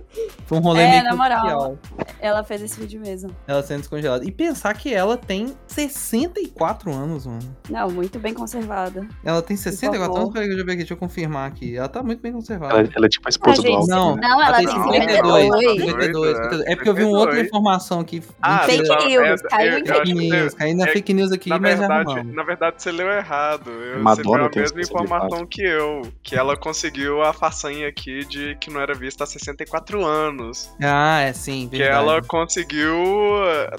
[0.46, 1.78] foi um rolê é, meio na moral, oficial.
[2.20, 3.34] Ela fez esse vídeo mesmo.
[3.46, 4.24] Ela sendo descongelada.
[4.24, 7.56] E pensar que ela tem 64 anos, mano.
[7.68, 9.06] Não, muito bem conservada.
[9.24, 10.32] Ela tem 64 anos?
[10.32, 11.76] Peraí, deixa eu ver aqui, deixa eu confirmar aqui.
[11.76, 12.74] Ela tá muito bem conservada.
[12.74, 13.90] Ela, ela é tipo a esposa ah, do Alckmin.
[13.90, 15.78] Não, não, ela, ela tem 52.
[15.78, 16.36] 52.
[16.36, 16.60] 52.
[16.66, 18.22] É porque eu vi uma outra informação aqui.
[18.40, 20.54] Ah, fake tá, news, é, caiu em fake news.
[20.54, 23.70] Caiu na fake news aqui, na mas verdade, Na verdade, você leu errado.
[23.70, 26.02] Eu, Madonna você leu a mesma informação que eu.
[26.22, 30.70] Que ela conseguiu a façanha aqui de que não era vista há 64 anos.
[30.82, 31.76] Ah, é sim, verdade.
[31.76, 32.92] Que ela conseguiu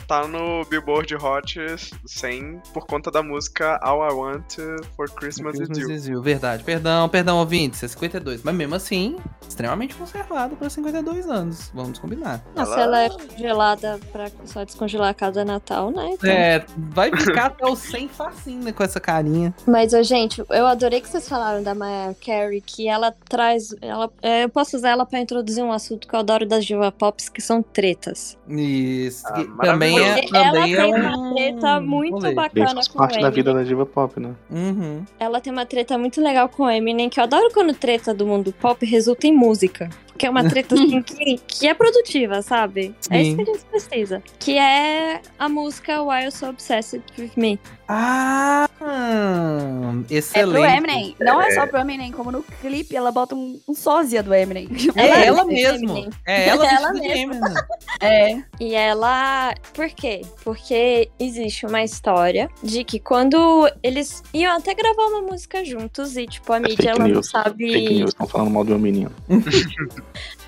[0.07, 1.59] tá no Billboard Hot
[2.05, 4.55] 100 por conta da música All I Want
[4.95, 5.91] for Christmas, Christmas is, you.
[5.91, 6.21] is You.
[6.21, 8.43] Verdade, perdão, perdão, ouvintes, é 52.
[8.43, 9.17] Mas mesmo assim,
[9.47, 11.71] extremamente conservado para 52 anos.
[11.73, 12.43] Vamos combinar.
[12.55, 16.09] Nossa, ela, ela é gelada pra só descongelar a cada Natal, né?
[16.13, 16.29] Então...
[16.29, 19.53] É, vai ficar até o 100 facinho, né, com essa carinha.
[19.67, 23.75] Mas, ô, gente, eu adorei que vocês falaram da Maya Carey, que ela traz.
[23.81, 26.91] Ela, é, eu posso usar ela pra introduzir um assunto que eu adoro das diva
[26.91, 28.37] pops, que são tretas.
[28.47, 29.25] Isso.
[29.27, 32.35] Ah, também é, também ela é tem uma treta muito Falei.
[32.35, 34.33] bacana com parte da vida da diva pop, né?
[34.49, 35.03] Uhum.
[35.19, 38.53] Ela tem uma treta muito legal com Eminem, que eu adoro quando treta do mundo
[38.59, 39.89] pop resulta em música.
[40.17, 42.93] Que é uma treta assim, que, que é produtiva, sabe?
[43.01, 43.13] Sim.
[43.13, 44.23] É isso que a gente precisa.
[44.39, 47.59] Que é a música Why You So Obsessed With Me.
[47.95, 48.67] Ah,
[50.09, 50.57] excelente.
[50.57, 51.15] É pro Eminem.
[51.19, 54.33] Não é, é só pro Eminem, como no clipe ela bota um, um sósia do
[54.33, 54.67] Eminem.
[54.95, 56.09] É ela, ela mesmo.
[56.25, 57.53] É ela, ela mesma.
[58.01, 58.41] É.
[58.59, 59.53] E ela.
[59.75, 60.23] Por quê?
[60.43, 66.25] Porque existe uma história de que quando eles iam até gravar uma música juntos e,
[66.25, 67.15] tipo, a é mídia ela news.
[67.15, 67.71] não sabe.
[67.71, 69.11] Fake news, estão falando mal do meu menino.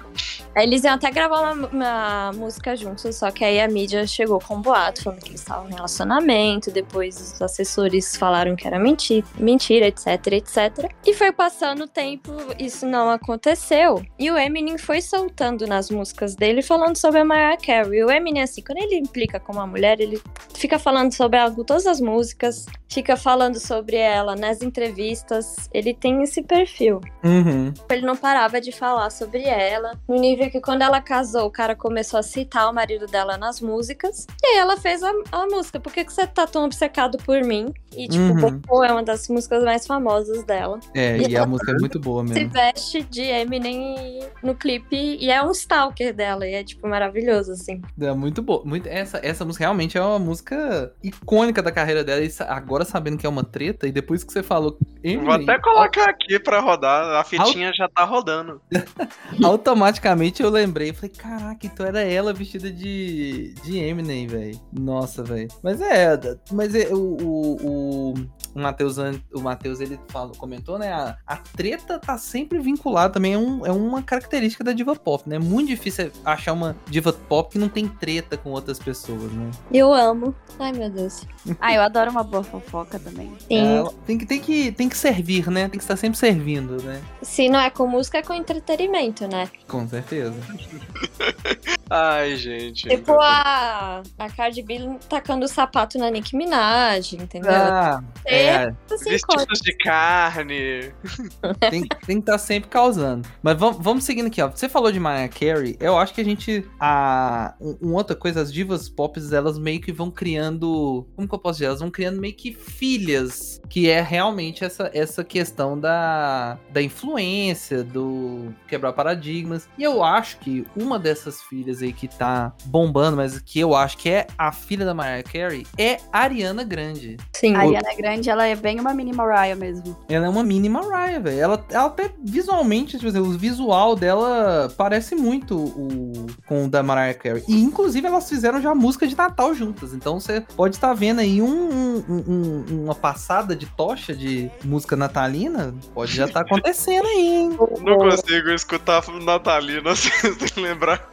[0.56, 4.56] Eles iam até gravar uma, uma, música juntos, só que aí a mídia chegou com
[4.56, 9.26] um boato, falando que eles estavam em relacionamento, depois os assessores falaram que era mentira,
[9.38, 10.92] mentira, etc, etc.
[11.06, 14.02] E foi passando o tempo, isso não aconteceu.
[14.18, 18.04] E o Eminem foi soltando nas músicas dele, falando sobre a Mariah Carey.
[18.04, 20.22] O Eminem, assim, quando ele implica com uma mulher, ele
[20.54, 26.24] fica falando sobre algo todas as músicas, fica falando sobre ela nas entrevistas, ele tem
[26.24, 27.02] esse perfil.
[27.24, 27.74] Uhum.
[27.90, 31.76] Ele não parava de falar sobre ela, no nível que quando ela casou, o cara
[31.76, 34.26] começou a citar o marido dela nas músicas.
[34.44, 35.80] E aí ela fez a, a música.
[35.80, 37.74] Por que, que você tá tão obcecado por mim?
[37.96, 38.84] E, tipo, uhum.
[38.84, 40.80] é uma das músicas mais famosas dela.
[40.94, 42.38] É, e, e a música é muito boa mesmo.
[42.38, 46.46] Se veste de Eminem no clipe e é um stalker dela.
[46.48, 47.82] E é, tipo, maravilhoso, assim.
[48.00, 48.64] É muito boa.
[48.66, 52.22] Muito, essa, essa música realmente é uma música icônica da carreira dela.
[52.22, 54.78] E agora sabendo que é uma treta, e depois que você falou.
[55.04, 57.20] Eminem, Vou até colocar aqui pra rodar.
[57.20, 58.62] A fitinha já tá rodando.
[59.44, 64.60] Automaticamente eu lembrei, falei, caraca, então era ela vestida de, de Eminem, velho.
[64.72, 65.48] Nossa, velho.
[65.64, 66.20] Mas é,
[66.52, 68.14] mas é, o, o, o
[68.62, 68.98] Matheus,
[69.34, 70.92] o Matheus ele falou, comentou, né?
[70.92, 75.28] A, a treta tá sempre vinculada também, é, um, é uma característica da diva pop,
[75.28, 75.36] né?
[75.36, 79.52] É muito difícil achar uma diva pop que não tem treta com outras pessoas, né?
[79.72, 80.34] Eu amo.
[80.60, 81.26] Ai, meu Deus.
[81.60, 83.32] ah, eu adoro uma boa fofoca também.
[83.48, 83.80] Sim.
[83.80, 85.68] É, tem, que, tem, que, tem que servir, né?
[85.68, 87.02] Tem que estar sempre servindo, né?
[87.22, 89.50] Se não é com música, é com entretenimento, né?
[89.68, 90.36] Com certeza.
[91.90, 92.88] Ai, gente.
[92.88, 97.52] Tipo a, a Cardi B tacando o sapato na Nicki Minaj, entendeu?
[97.52, 98.74] Ah, é.
[98.92, 100.94] Assim, Vestidos de carne.
[101.70, 103.28] tem, tem que estar tá sempre causando.
[103.42, 104.50] Mas vamos, vamos seguindo aqui, ó.
[104.50, 106.66] Você falou de Mariah Carey, eu acho que a gente.
[106.80, 111.06] A, um, outra coisa, as divas pop, elas meio que vão criando.
[111.16, 111.68] Como que eu posso dizer?
[111.68, 113.62] Elas vão criando meio que filhas.
[113.70, 119.68] Que é realmente essa, essa questão da, da influência, do quebrar paradigmas.
[119.78, 123.98] E eu acho que uma dessas filhas aí que tá bombando, mas que eu acho
[123.98, 127.18] que é a filha da Mariah Carey, é Ariana Grande.
[127.34, 127.56] Sim.
[127.56, 129.98] A Ariana Grande, ela é bem uma mini Mariah mesmo.
[130.10, 131.40] Ela é uma mini Mariah, velho.
[131.40, 136.82] Ela, ela até visualmente, tipo assim, o visual dela parece muito o com o da
[136.84, 137.44] Mariah Carey.
[137.48, 139.94] E inclusive elas fizeram já música de Natal juntas.
[139.94, 144.96] Então você pode estar vendo aí um, um- um- uma passada de tocha de música
[144.96, 145.74] natalina.
[145.94, 147.50] Pode já estar acontecendo aí, hein?
[147.82, 151.08] Não consigo escutar Natalina sem lembrar.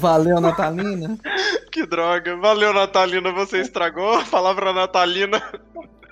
[0.00, 1.18] Valeu Natalina.
[1.70, 2.36] Que droga.
[2.36, 5.42] Valeu, Natalina, você estragou a palavra Natalina.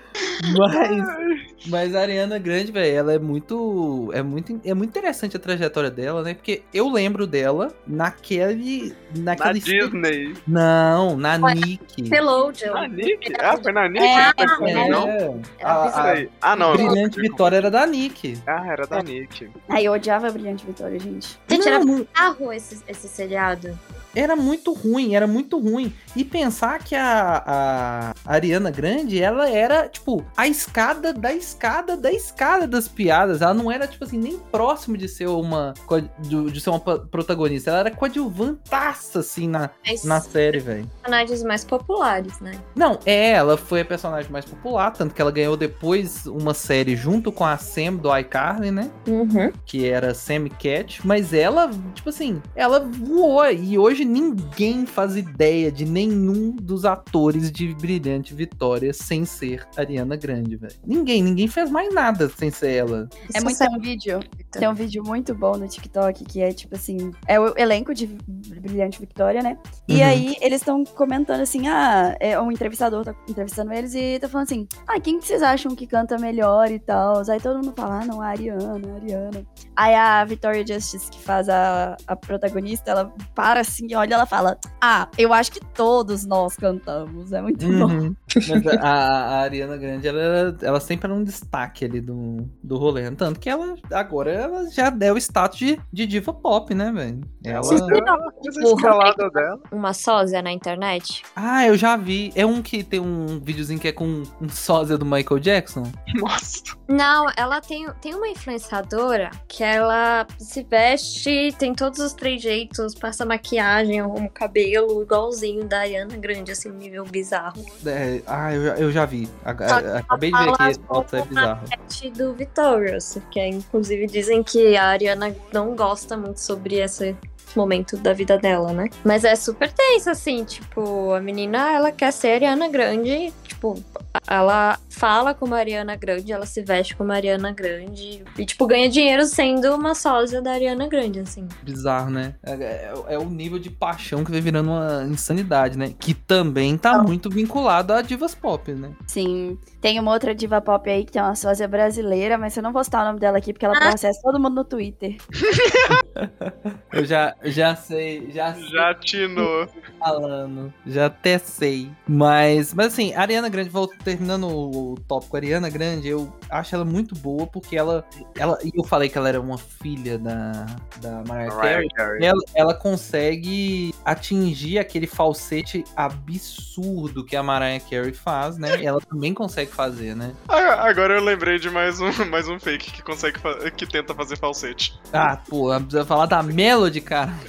[0.58, 4.60] Mas, mas a Ariana Grande, velho, ela é muito, é muito.
[4.63, 6.34] É muito interessante a trajetória dela, né?
[6.34, 8.93] Porque eu lembro dela naquele.
[9.15, 9.60] Na naquele.
[9.60, 10.34] Disney.
[10.47, 12.02] Não, na Ué, Nick.
[12.02, 12.73] Nickelodeon.
[12.73, 13.34] Na Nick?
[13.39, 14.06] Ah, foi na Nick?
[14.06, 14.89] É, foi, é.
[14.89, 15.08] não?
[15.08, 15.15] É,
[15.60, 16.30] Era Isso a, a aí.
[16.41, 16.73] Ah, não.
[16.73, 18.38] Brilhante Vitória era da Nick.
[18.45, 19.49] Ah, era da Nick.
[19.69, 21.39] Ai, eu odiava a Brilhante Vitória, gente.
[21.47, 23.78] Gente, era Não, bizarro esse, esse seriado.
[24.15, 25.93] Era muito ruim, era muito ruim.
[26.15, 32.12] E pensar que a, a Ariana Grande, ela era, tipo, a escada da escada da
[32.12, 33.41] escada das piadas.
[33.41, 35.73] Ela não era, tipo assim, nem próximo de ser uma,
[36.19, 37.71] de, ser uma protagonista.
[37.71, 40.89] Ela era coadjuvantaça, assim, na, Mas na série, velho.
[41.02, 42.60] personagens mais populares, né?
[42.76, 46.95] Não, é, ela foi a personagem mais popular, tanto que ela ganhou depois uma série
[46.95, 48.89] junto com a Sam do iCarly, né?
[49.08, 49.52] Uhum.
[49.65, 55.72] que era Sammy Cat, mas ela, tipo assim, ela voou e hoje ninguém faz ideia
[55.72, 60.74] de nenhum dos atores de Brilhante Vitória sem ser Ariana Grande, velho.
[60.86, 63.10] Ninguém, ninguém fez mais nada sem ser ela.
[63.34, 64.20] É muito tem um vídeo.
[64.52, 68.08] Tem um vídeo muito bom no TikTok que é tipo assim: é o elenco de
[68.08, 69.58] Brilhante Victoria, né?
[69.88, 70.04] E Uhum.
[70.06, 74.46] aí eles estão comentando assim: ah, é, um entrevistador tá entrevistando eles e tá falando
[74.48, 77.22] assim: ah, quem que vocês acham que canta melhor e tal?
[77.30, 79.46] Aí todo mundo fala: ah, não, a Ariana, a Ariana.
[79.76, 84.58] Aí a Victoria Justice, que faz a, a protagonista, ela para assim, olha, ela fala:
[84.82, 87.32] ah, eu acho que todos nós cantamos.
[87.32, 87.88] É muito bom.
[87.88, 88.16] Uhum.
[88.36, 92.78] Mas a, a Ariana Grande, ela, era- ela sempre era um destaque ali do, do
[92.78, 93.10] rolê.
[93.12, 97.22] Tanto que ela, agora, ela já deu o status de, de diva pop, né, velho?
[97.44, 97.62] Ela...
[97.62, 98.76] Porra.
[98.76, 99.60] escalada dela.
[99.72, 101.24] uma sósia na internet?
[101.36, 102.32] Ah, eu já vi.
[102.36, 105.84] É um que tem um videozinho que é com um sósia do Michael Jackson.
[106.16, 106.64] Nossa.
[106.88, 113.26] Não, ela tem, tem uma influenciadora que ela se veste, tem todos os trejeitos, passa
[113.26, 117.63] maquiagem, arruma o cabelo, igualzinho da Ariana Grande, assim, nível bizarro.
[117.86, 119.30] É, ah, eu já, eu já vi.
[119.43, 121.67] Acabei de ver aqui, esse foto é bizarro.
[122.15, 127.15] Do Victorious, que é, inclusive dizem que a Ariana não gosta muito sobre esse
[127.56, 128.89] momento da vida dela, né?
[129.04, 133.82] Mas é super tenso, assim, tipo, a menina, ela quer ser Ariana Grande, tipo,
[134.28, 139.26] ela fala como Ariana Grande, ela se veste como Ariana Grande e, tipo, ganha dinheiro
[139.26, 141.47] sendo uma sósia da Ariana Grande, assim.
[141.63, 142.36] Bizarro, né?
[142.43, 145.93] É, é- é o nível de paixão que vai virando uma insanidade, né?
[145.99, 148.91] Que também tá muito vinculado a divas pop, né?
[149.08, 149.58] Sim.
[149.82, 152.84] Tem uma outra diva pop aí que tem uma sósia brasileira, mas eu não vou
[152.84, 155.17] citar o nome dela aqui porque ela processa todo mundo no Twitter.
[156.91, 159.67] Eu já, já sei, já sei Já atinou.
[159.99, 160.73] falando.
[160.86, 161.89] Já até sei.
[162.08, 166.86] Mas, mas assim, a Ariana Grande, volta, terminando o tópico Ariana Grande, eu acho ela
[166.86, 168.06] muito boa porque ela.
[168.36, 170.66] ela e eu falei que ela era uma filha da,
[171.02, 171.76] da Mariah Carey.
[171.76, 172.26] Mariah Carey.
[172.26, 178.84] Ela, ela consegue atingir aquele falsete absurdo que a Mariah Carey faz, né?
[178.84, 180.34] Ela também consegue fazer, né?
[180.48, 183.39] Ah, Agora eu lembrei de mais um, mais um fake que consegue
[183.72, 185.00] que tenta fazer falsete.
[185.12, 187.34] Ah, pô, precisa falar da Melody, cara.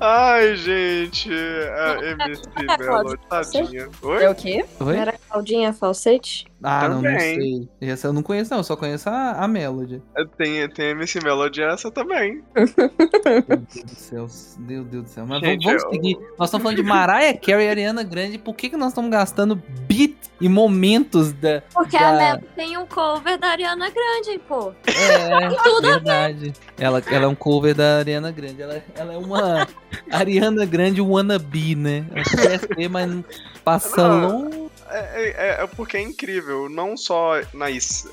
[0.00, 1.30] Ai, gente.
[1.32, 2.42] A MC
[2.78, 3.88] Melody, tadinha.
[4.02, 4.22] Oi?
[4.24, 4.64] É o quê?
[4.78, 4.96] Oi?
[4.96, 6.46] Era Claudinha Falsete?
[6.62, 7.68] Ah, não, não Também.
[7.80, 7.88] sei.
[7.88, 8.58] Essa eu não conheço, não.
[8.58, 10.02] Eu só conheço a, a Melody.
[10.38, 12.42] Tem, tem MC Melody essa também.
[12.54, 14.26] Meu Deus do céu.
[14.58, 15.26] Meu Deus do céu.
[15.26, 16.18] Mas Gente, vamos, vamos eu- seguir.
[16.38, 18.38] Nós estamos falando de Mariah Carey e Ariana Grande.
[18.38, 21.62] Por que, que nós estamos gastando beat e momentos da.
[21.72, 24.72] Porque Da- a Mel tem um cover da Ariana Grande, pô.
[24.86, 26.52] É, tudo a verdade.
[26.78, 28.62] Ela, ela é um cover da Ariana Grande.
[28.62, 29.66] Ela, ela é uma
[30.10, 32.06] Ariana Grande wannabe, né?
[32.12, 33.24] Ela quer ser, mas não
[33.66, 34.65] passa longe.
[34.96, 37.66] É, é- é porque é incrível, não só na,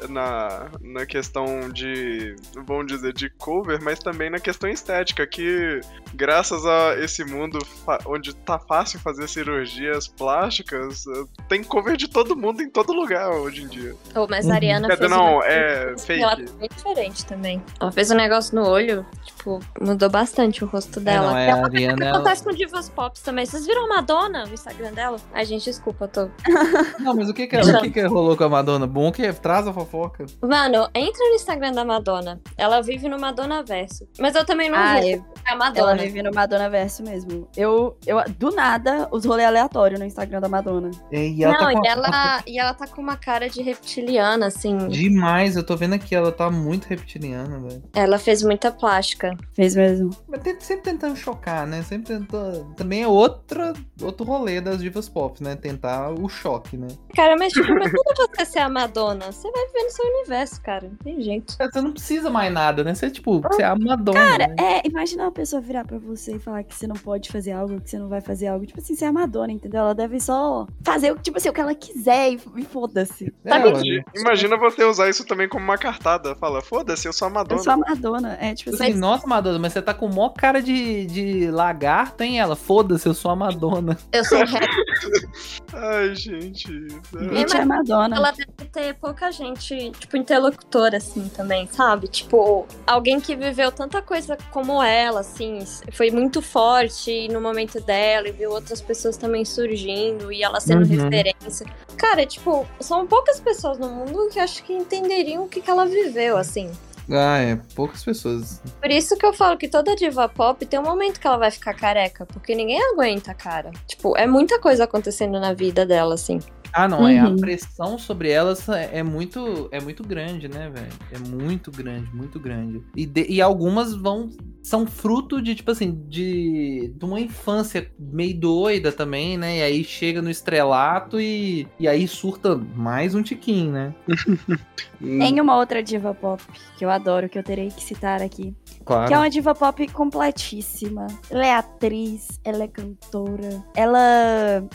[0.10, 5.80] na, na questão de, vamos dizer, de cover, mas também na questão estética, que
[6.13, 7.60] graças a esse mundo
[8.06, 11.04] onde tá fácil fazer cirurgias plásticas,
[11.48, 13.96] tem cover de todo mundo em todo lugar hoje em dia.
[14.15, 14.52] Oh, mas Uhum.
[14.52, 16.22] a Ariana Quer fez não, uma- é Ela fake.
[16.22, 17.63] tá bem diferente também.
[17.80, 21.32] Ela fez um negócio no olho, tipo, mudou bastante o rosto dela.
[21.32, 23.46] não, é, Que a Ariana, que ela- acontece com divas pop também.
[23.46, 25.17] Vocês viram Madonna no Instagram dela?
[25.34, 26.30] Ai, gente, desculpa, eu tô
[26.99, 28.88] Não, mas o que que, o que que rolou com a Madonna?
[28.88, 30.25] Bom que traz a fofoca.
[30.41, 32.39] Mano, entra no Instagram da Madonna.
[32.57, 34.07] Ela vive no Madonna Verso.
[34.19, 35.13] Mas eu também não Ah, vi.
[35.13, 35.15] é.
[35.45, 35.95] É a Ela Madonna.
[35.97, 37.47] vive no Madonna Verso mesmo.
[37.55, 40.89] Eu, eu, do nada, os rolês aleatórios no Instagram da Madonna.
[41.12, 44.47] E ela Não, tá com e ela, e ela tá com uma cara de reptiliana,
[44.47, 44.88] assim.
[44.88, 47.83] Demais, eu tô vendo aqui, ela tá muito reptiliana, velho.
[47.93, 49.36] Ela fez muita plástica.
[49.53, 50.12] Fez mesmo.
[50.27, 51.81] Mas sempre tentando chocar, né?
[51.83, 52.73] Sempre tentando.
[52.75, 55.55] Também é outra, outro rolê das divas pop, né?
[55.55, 56.88] Tentar o choque, né?
[57.15, 57.97] Cara, mas tipo, imagina
[58.36, 59.32] você ser a Madonna.
[59.32, 60.88] Você vai viver no seu universo, cara.
[60.89, 61.54] Não tem jeito.
[61.58, 62.93] Você não precisa mais nada, né?
[62.93, 64.19] Você, tipo, você é a Madonna.
[64.19, 64.56] Cara, né?
[64.60, 67.80] é, imagina uma pessoa virar pra você e falar que você não pode fazer algo,
[67.82, 68.65] que você não vai fazer algo.
[68.65, 69.82] Tipo assim, você é a Madonna, entendeu?
[69.82, 73.34] Ela deve só fazer, o- tipo assim, o que ela quiser e, e foda-se.
[73.45, 73.69] É, sabe.
[73.69, 76.36] Imagina- Imagina você usar isso também como uma cartada.
[76.36, 77.62] Fala, foda-se, eu sou a Eu Madonna.
[77.63, 78.38] sou a Madonna.
[78.39, 82.23] É, tipo assim, Assim, nossa, Madonna, mas você tá com mó cara de, de lagarto,
[82.23, 82.39] hein?
[82.39, 83.97] Ela, foda-se, eu sou a Madonna.
[84.12, 84.67] Eu sou rap.
[85.73, 86.42] Ai, gente.
[86.49, 88.15] Bitch é a Madonna.
[88.15, 92.08] Ela deve ter pouca gente, tipo, interlocutora, assim, também, sabe?
[92.08, 95.60] Tipo, alguém que viveu tanta coisa como ela, assim,
[95.93, 100.86] foi muito forte no momento dela e viu outras pessoas também surgindo e ela sendo
[100.86, 101.03] Uhum.
[101.03, 101.65] referência.
[101.97, 105.86] Cara, tipo, são poucas pessoas no mundo que acho que entenderiam o que, que ela
[105.86, 106.71] viveu, assim.
[107.09, 108.61] Ah, é, poucas pessoas.
[108.79, 111.51] Por isso que eu falo que toda diva pop tem um momento que ela vai
[111.51, 113.71] ficar careca, porque ninguém aguenta, cara.
[113.87, 116.39] Tipo, é muita coisa acontecendo na vida dela, assim.
[116.73, 117.36] Ah, não, é a Uhum.
[117.38, 120.91] pressão sobre elas é é muito, é muito grande, né, velho?
[121.12, 122.81] É muito grande, muito grande.
[122.95, 124.29] E, de- e algumas vão
[124.62, 129.57] são fruto de tipo assim, de, de uma infância meio doida também, né?
[129.57, 133.93] E aí chega no estrelato e, e aí surta mais um tiquinho, né?
[134.99, 136.41] Tem uma outra diva pop
[136.77, 138.55] que eu adoro, que eu terei que citar aqui.
[138.86, 139.07] Claro.
[139.07, 141.07] Que é uma diva pop completíssima.
[141.29, 143.99] Ela é atriz, ela é cantora, ela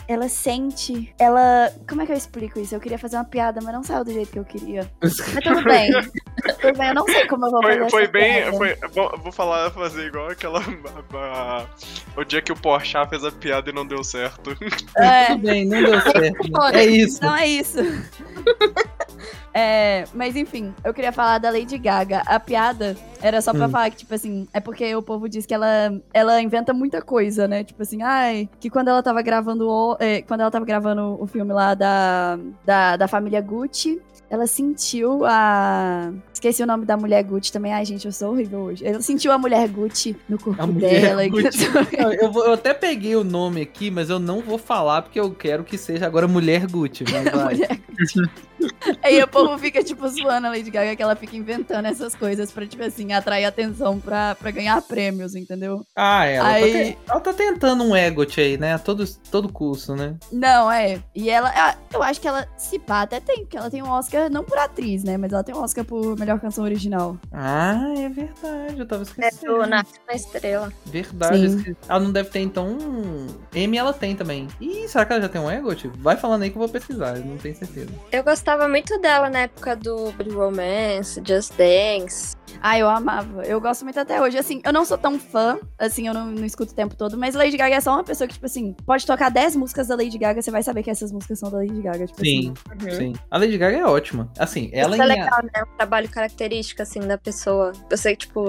[0.07, 2.73] ela sente, ela, como é que eu explico isso?
[2.75, 4.89] Eu queria fazer uma piada, mas não saiu do jeito que eu queria.
[5.01, 5.91] Mas tudo bem.
[6.61, 8.33] tudo bem, eu não sei como eu vou fazer Foi, foi essa bem.
[8.41, 8.57] piada.
[8.57, 10.59] Foi, vou, vou falar, fazer igual aquela.
[10.59, 11.65] a- a-
[12.15, 14.55] o dia que o Porchat fez a piada e não deu certo.
[14.97, 16.21] É, Tudo bem, não deu certo.
[16.51, 16.69] né?
[16.73, 17.17] É isso.
[17.17, 17.77] então é isso.
[19.53, 22.21] É, mas enfim, eu queria falar da Lady Gaga.
[22.25, 23.69] A piada era só pra Hum.
[23.69, 27.47] falar que, tipo assim, é porque o povo diz que ela, ela inventa muita coisa,
[27.47, 27.63] né?
[27.63, 31.25] Tipo assim, ai, que quando ela tava gravando o, é, quando ela tava gravando o
[31.27, 36.11] filme lá da, da, da família Gucci, ela sentiu a.
[36.39, 37.73] Esqueci o nome da mulher Gucci também.
[37.73, 38.85] Ai, gente, eu sou horrível hoje.
[38.87, 41.21] Ela sentiu a mulher Gucci no corpo A dela.
[41.99, 45.19] Não, Eu, vou- eu até peguei o nome aqui, mas eu não vou falar porque
[45.19, 47.03] eu quero que seja agora Mulher Gucci.
[47.11, 47.43] Mas vai.
[47.55, 48.21] mulher Gucci.
[49.03, 52.51] Aí o povo fica, tipo, zoando a Lady Gaga, que ela fica inventando essas coisas
[52.51, 55.81] pra, tipo assim, atrair atenção pra, pra ganhar prêmios, entendeu?
[55.95, 58.77] Ah, ela, Aí- tá, te- ela tá tentando um egot aí, né?
[58.77, 60.15] Todo, todo curso, né?
[60.31, 61.01] Não, é.
[61.15, 63.89] E ela, ah, eu acho que ela, se pá, até tem, porque ela tem um
[63.89, 65.15] Oscar, não por atriz, né?
[65.17, 67.17] Mas ela tem um Oscar por melhor canção original.
[67.31, 69.57] Ah, é verdade, eu tava É esquecendo.
[69.57, 70.73] do Nasce uma Estrela.
[70.85, 71.75] Verdade, Sim.
[71.87, 73.27] ela não deve ter então um.
[73.53, 74.47] M ela tem também.
[74.61, 75.87] Ih, será que ela já tem um egot?
[75.97, 77.89] Vai falando aí que eu vou pesquisar, eu não tenho certeza.
[78.11, 82.35] Eu gostava muito dela na época do Blue Romance, Just Dance.
[82.61, 83.43] Ah, eu amava.
[83.43, 84.37] Eu gosto muito até hoje.
[84.37, 87.35] Assim, eu não sou tão fã, assim, eu não, não escuto o tempo todo, mas
[87.35, 90.17] Lady Gaga é só uma pessoa que, tipo assim, pode tocar 10 músicas da Lady
[90.17, 92.05] Gaga, você vai saber que essas músicas são da Lady Gaga.
[92.07, 92.91] Tipo Sim, assim.
[92.91, 93.13] sim.
[93.29, 94.31] A Lady Gaga é ótima.
[94.37, 95.63] Assim, ela Isso é em- legal, né?
[95.73, 97.71] Um trabalho característico, assim, da pessoa.
[97.89, 98.45] Você, tipo,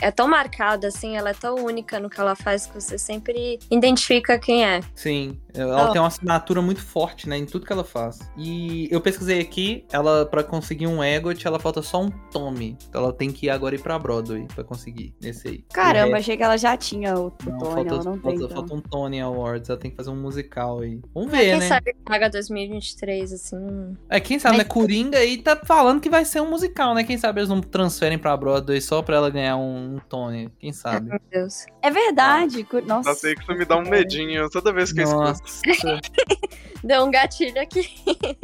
[0.00, 3.58] é tão marcada, assim, ela é tão única no que ela faz que você sempre
[3.70, 4.80] identifica quem é.
[4.94, 5.92] Sim, ela Oh.
[5.92, 8.18] tem uma assinatura muito forte, né, em tudo que ela faz.
[8.36, 12.76] E eu pesquisei aqui, ela para conseguir um Egot, ela falta só um Tommy.
[12.88, 15.64] Então ela tem que ir agora ir pra Broadway pra conseguir nesse aí.
[15.72, 18.20] Caramba, achei que ela já tinha o, não, Tony, falta, ela não tem.
[18.22, 18.48] falta, então.
[18.50, 21.00] falta um Tony Awards, ela tem que fazer um musical aí.
[21.14, 21.68] Vamos Mas ver, quem né?
[21.68, 23.96] sabe paga 2023, assim.
[24.08, 24.72] É, quem sabe, Mas- né?
[24.72, 27.04] Coringa aí tá falando que vai ser um musical, né?
[27.04, 30.50] Quem sabe eles não transferem pra Broadway só pra ela ganhar um, um Tony.
[30.58, 31.08] Quem sabe?
[31.10, 31.66] Meu Deus.
[31.82, 32.64] É verdade.
[32.64, 33.14] cu- Nossa.
[33.14, 35.41] Sei que isso me dá um medinho toda vez que eu escuto.
[36.84, 37.88] Deu um gatilho aqui.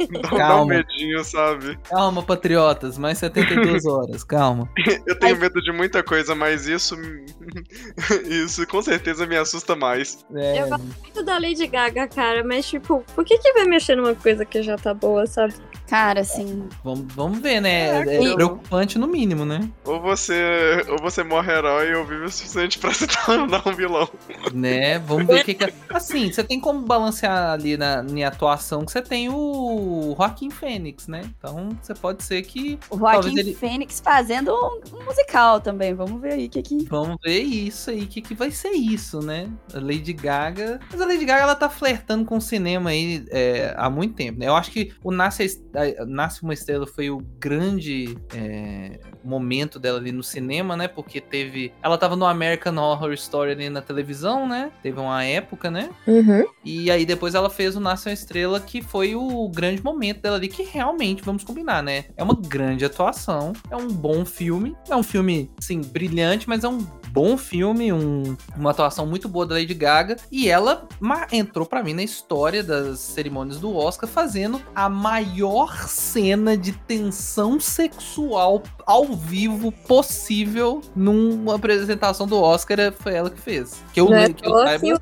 [0.09, 0.65] Dá, dá um Calma.
[0.75, 1.77] medinho, sabe?
[1.89, 2.97] calma, patriotas.
[2.97, 4.69] Mais 72 horas, calma.
[5.05, 6.95] Eu tenho medo de muita coisa, mas isso.
[8.29, 10.25] Isso com certeza me assusta mais.
[10.33, 14.15] É, Eu Muito da Lady Gaga, cara, mas, tipo, por que que vai mexer numa
[14.15, 15.53] coisa que já tá boa, sabe?
[15.89, 16.67] Cara, assim.
[16.83, 18.03] vamos, vamos ver, né?
[18.07, 19.67] É, eu- preocupante no mínimo, né?
[19.83, 20.85] Ou você.
[20.87, 24.07] Ou você morre herói ou vive o suficiente pra se tornar um vilão.
[24.53, 24.99] Né?
[24.99, 25.63] Vamos ver o que que...
[25.63, 31.07] é- Assim, você tem como balancear ali na, atuação que você tem o Joaquim Fênix,
[31.07, 31.21] né?
[31.37, 32.79] Então você pode ser que.
[32.89, 35.93] O Joaquim ele- Fênix fazendo um, um musical também.
[35.93, 36.85] Vamos ver aí o que que.
[36.85, 39.49] Vamos ver isso aí, o que, que vai ser isso, né?
[39.73, 40.79] A Lady Gaga.
[40.91, 44.39] Mas a Lady Gaga, ela tá flertando com o cinema aí é, há muito tempo,
[44.39, 44.47] né?
[44.47, 45.63] Eu acho que o Nasce,
[46.07, 50.87] Nasce uma Estrela foi o grande é, momento dela ali no cinema, né?
[50.87, 51.71] Porque teve.
[51.83, 54.71] Ela tava no American Horror Story ali na televisão, né?
[54.81, 55.89] Teve uma época, né?
[56.07, 56.45] Uhum.
[56.63, 60.35] E aí depois ela fez o Nasce uma Estrela, que foi o grande momento dela
[60.35, 62.05] ali, que realmente, vamos combinar, né?
[62.15, 66.67] É uma grande atuação, é um bom filme, é um filme, sim, brilhante, mas é
[66.67, 70.87] um bom filme, um- uma atuação muito boa da Lady Gaga, e ela
[71.31, 77.59] entrou pra mim na história das cerimônias do Oscar fazendo a maior cena de tensão
[77.59, 83.83] sexual ao vivo possível numa apresentação do Oscar, foi ela que fez.
[83.93, 85.01] Que eu, é que eu saiba, que, o,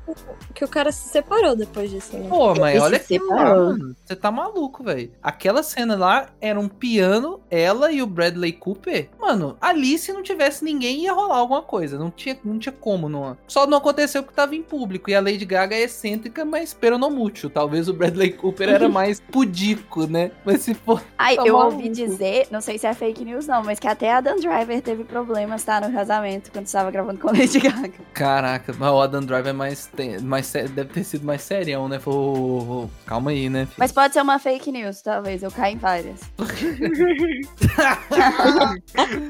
[0.54, 2.28] que o cara se separou depois disso, né?
[2.28, 3.66] Pô, mas Ele olha separou.
[3.70, 3.96] mano.
[4.04, 5.10] Você tá maluco, velho.
[5.22, 9.08] Aquela cena lá era um piano, ela e o Bradley Cooper.
[9.18, 11.97] Mano, ali se não tivesse ninguém ia rolar alguma coisa.
[11.98, 13.08] Não tinha, não tinha como.
[13.08, 13.36] Não.
[13.46, 15.10] Só não aconteceu porque tava em público.
[15.10, 17.50] E a Lady Gaga é excêntrica, mas peronomútil.
[17.50, 20.30] Talvez o Bradley Cooper era mais pudico, né?
[20.44, 21.02] Mas se for.
[21.18, 21.76] Ai, Tá eu maluco.
[21.76, 24.80] ouvi dizer, não sei se é fake news não, mas que até a Dan Driver
[24.82, 25.80] teve problemas, tá?
[25.80, 27.92] No casamento, quando estava gravando com a Lady Gaga.
[28.14, 31.98] Caraca, mas o Adam Driver é mais, tem- mais deve ter sido mais serião, né?
[31.98, 33.66] Falou, calma aí, né?
[33.66, 33.76] filho?
[33.78, 35.42] Mas pode ser uma fake news, talvez.
[35.42, 36.20] Eu caio em várias.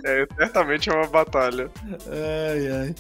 [0.04, 1.70] É, certamente é uma batalha.
[2.66, 2.94] Ai, ai.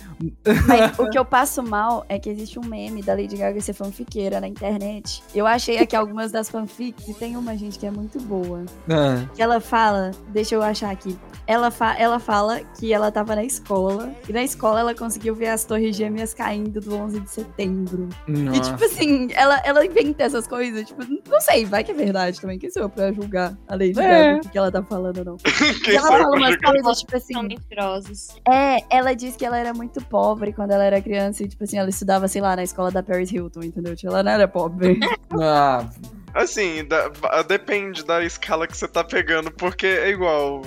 [0.66, 3.72] Mas o que eu passo mal é que existe um meme da Lady Gaga ser
[3.72, 5.22] fanfiqueira na internet.
[5.34, 8.64] Eu achei aqui algumas das fanfics e tem uma, gente, que é muito boa.
[8.90, 11.18] Ah, Que ela fala, deixa eu achar aqui.
[11.46, 15.48] Ela, fa ela fala que ela tava na escola e na escola ela conseguiu ver
[15.48, 18.08] as torres gêmeas caindo do 11 de setembro.
[18.26, 18.60] E nossa.
[18.72, 22.58] tipo assim, ela, ela inventa essas coisas, tipo, não sei, vai que é verdade também.
[22.58, 24.34] Quem sou eu pra julgar a Lady É.
[24.34, 25.36] Gaga, o que ela tá falando ou não.
[25.88, 28.28] E ela fala umas coisas, tipo assim, São mentirosos.
[28.46, 31.78] é, ela diz que ela era muito pobre quando ela era criança e, tipo assim,
[31.78, 33.96] ela estudava, sei lá, na escola da Paris Hilton, entendeu?
[33.96, 35.00] Tipo, ela não era pobre.
[35.30, 35.88] Ah,
[36.38, 37.10] Assim, da-
[37.42, 40.62] depende da escala que você tá pegando, porque é igual.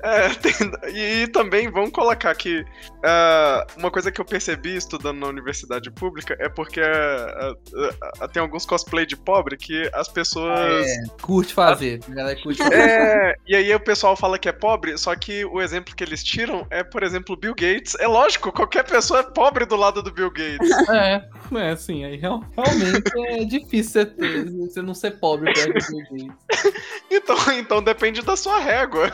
[0.00, 2.64] É, tem- e, também vamos colocar que
[3.04, 8.28] ah, uma coisa que eu percebi estudando na universidade pública é porque ah, ah, ah,
[8.28, 10.86] tem alguns cosplay de pobre que as pessoas.
[11.20, 12.00] curte fazer.
[12.16, 12.74] A curte fazer.
[12.74, 16.22] É, e aí o pessoal fala que é pobre, só que o exemplo que eles
[16.22, 17.96] tiram é, por exemplo, Bill Gates.
[17.98, 20.70] É lógico, qualquer pessoa é pobre do lado do Bill Gates.
[20.88, 25.72] É, é assim, aí real- realmente é difícil você, ter, você não ser pobre perto
[25.74, 26.28] Gates.
[27.10, 29.12] Então, então depende da sua régua.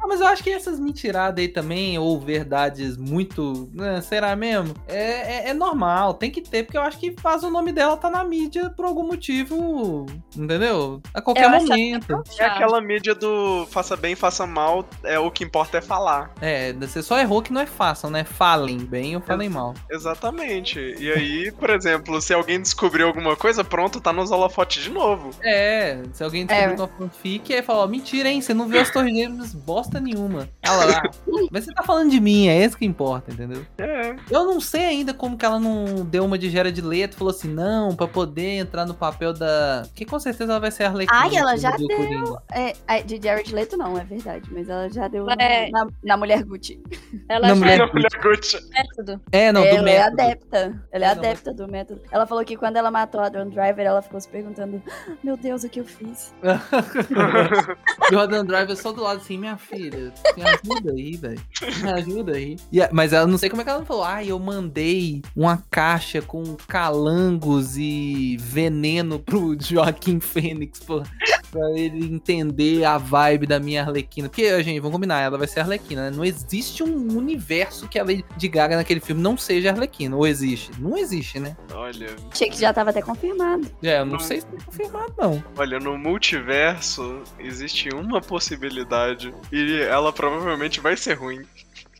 [0.00, 3.68] Ah, mas eu acho que essas mentiradas aí também, ou verdades muito.
[3.72, 4.72] né, será mesmo?
[4.86, 7.96] É, é, é normal, tem que ter, porque eu acho que faz o nome dela
[7.96, 10.06] tá na mídia por algum motivo,
[10.36, 11.02] entendeu?
[11.12, 12.22] A qualquer Eu acho momento.
[12.38, 16.32] É aquela mídia do faça bem, faça mal, é o que importa é falar.
[16.40, 18.22] É, você só errou que não é façam, né?
[18.24, 19.74] Falem bem ou falem mal.
[19.90, 20.78] Exatamente.
[20.98, 25.30] E aí, por exemplo, se alguém descobrir alguma coisa, pronto, tá nos holofotes de novo.
[25.42, 26.76] É, se alguém descobrir É.
[26.76, 28.40] tua fanfic, aí fala, ó, mentira, hein?
[28.40, 30.48] Você não viu as torres gêmeas bosta nenhuma.
[30.62, 31.02] Ela lá.
[31.50, 33.64] Mas você tá falando de mim, é isso que importa, entendeu?
[33.78, 34.14] É.
[34.30, 37.32] Eu não sei ainda como que ela não deu uma de Gera de letra falou
[37.32, 39.82] assim, não, pra poder entrar no papel da.
[39.94, 41.18] Que com certeza ela vai ser a Arlequina.
[41.20, 42.38] Ai, ela já deu.
[42.52, 45.68] É, a de Jared Leto não, é verdade, mas ela já deu É.
[45.70, 46.80] na, na Mulher Gucci.
[47.28, 48.58] Ela Não, já mulher- é mulher Gucci.
[48.70, 49.20] método.
[49.32, 50.22] É, não, do ela é método.
[50.22, 50.86] adepta.
[50.92, 52.00] Ela é Não, adepta do método.
[52.10, 55.36] Ela falou que quando ela matou a Dawn Driver, ela ficou se perguntando: "Ah, Meu
[55.36, 56.34] Deus, o que eu fiz?
[58.10, 61.40] e o Adam Driver só do lado assim, minha filha, me ajuda aí, velho.
[61.82, 62.56] Me ajuda aí.
[62.92, 64.04] Mas ela não sei como é que ela não falou.
[64.04, 71.02] Ai, eu mandei uma caixa com calangos e veneno pro Joaquim Fênix, pô.
[71.50, 74.28] Pra ele entender a vibe da minha Arlequina.
[74.28, 76.16] Porque, gente, vamos combinar, ela vai ser Arlequina, né?
[76.16, 80.14] Não existe um universo que a Lady Gaga naquele filme não seja Arlequina.
[80.16, 80.70] Ou existe?
[80.78, 81.56] Não existe, né?
[81.72, 83.68] Olha, Achei que já tava até confirmado.
[83.82, 84.20] É, eu não Não.
[84.20, 85.42] sei se tá confirmado, não.
[85.56, 91.42] olha, no multiverso existe uma possibilidade e ela provavelmente vai ser ruim.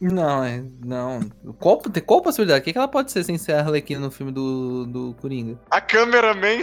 [0.01, 0.63] Não, é.
[0.85, 1.21] Não.
[1.59, 2.61] Qual, tem qual possibilidade?
[2.61, 5.59] O que, que ela pode ser sem ser a Arlequina no filme do, do Coringa?
[5.71, 6.61] A cameraman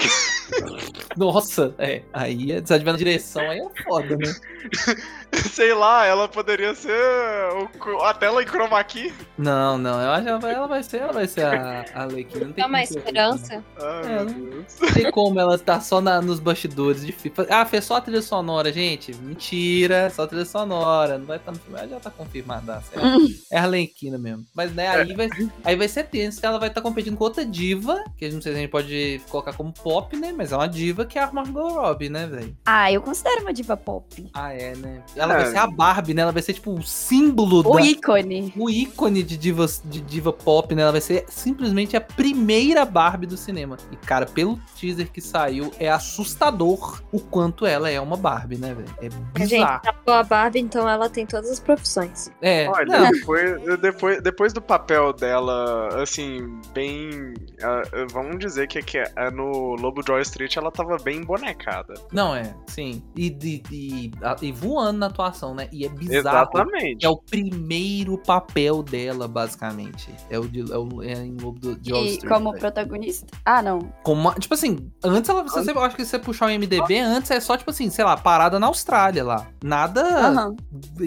[1.17, 2.01] Nossa, é.
[2.13, 4.33] Aí, se ela estiver na direção, aí é foda, né?
[5.55, 9.13] Sei lá, ela poderia ser o- a tela em chroma key.
[9.37, 10.01] Não, não.
[10.01, 12.45] Eu acho que ela vai, ela vai ser, ela vai ser a, a Arlequina.
[12.47, 13.63] Não tem Dá uma como ser a esperança.
[13.79, 14.65] Ai, É, meu não- Deus.
[14.81, 17.47] Não tem como ela tá só na- nos bastidores de FIFA.
[17.49, 19.13] Ah, fez só a trilha sonora, gente.
[19.15, 21.17] Mentira, só a trilha sonora.
[21.17, 21.77] Não vai estar no filme.
[21.79, 22.81] Ela já tá confirmada.
[22.91, 23.05] certo?
[23.51, 24.43] É Arlequina mesmo.
[24.53, 25.29] Mas, né, aí vai,
[25.63, 28.35] aí vai ser tenso que ela vai estar competindo com outra diva, que a gente
[28.35, 30.33] não sei se a gente pode colocar como pop, né?
[30.35, 32.55] Mas é uma diva que é a Margot Robbie, né, velho?
[32.65, 34.27] Ah, eu considero uma diva pop.
[34.33, 35.01] Ah, é, né?
[35.15, 35.37] Ela É.
[35.43, 36.21] vai ser a Barbie, né?
[36.21, 37.81] Ela vai ser, tipo, o símbolo O da...
[37.81, 38.53] ícone.
[38.57, 40.81] O ícone de, divas, de diva pop, né?
[40.81, 43.77] Ela vai ser simplesmente a primeira Barbie do cinema.
[43.91, 48.73] E, cara, pelo teaser que saiu, é assustador o quanto ela é uma Barbie, né,
[48.73, 48.89] velho?
[49.01, 49.81] É A gente bizarro.
[50.07, 52.29] a Barbie, então ela tem todas as profissões.
[52.41, 57.33] É, Olha, não, depois, depois, depois do papel dela, assim, bem.
[57.61, 61.93] ah, vamos dizer que, que é no Lobo Joy Street ela tava bem bonecada.
[62.11, 63.03] não é, sim.
[63.15, 65.67] E, de- e- a- e voando na atuação, né?
[65.71, 66.17] E é bizarro.
[66.17, 67.05] Exatamente.
[67.05, 70.09] É o primeiro papel dela, basicamente.
[70.29, 72.59] É o de, é o, é em Lobo do, de Wall E Street, como velho.
[72.61, 73.27] protagonista.
[73.43, 73.79] Ah, não.
[74.03, 75.43] Como, tipo assim, antes ela.
[75.43, 78.03] Você, eu acho que se você puxar o MDB, antes é só, tipo assim, sei
[78.03, 79.47] lá, parada na Austrália lá.
[79.63, 80.01] Nada.
[80.01, 80.55] Aham.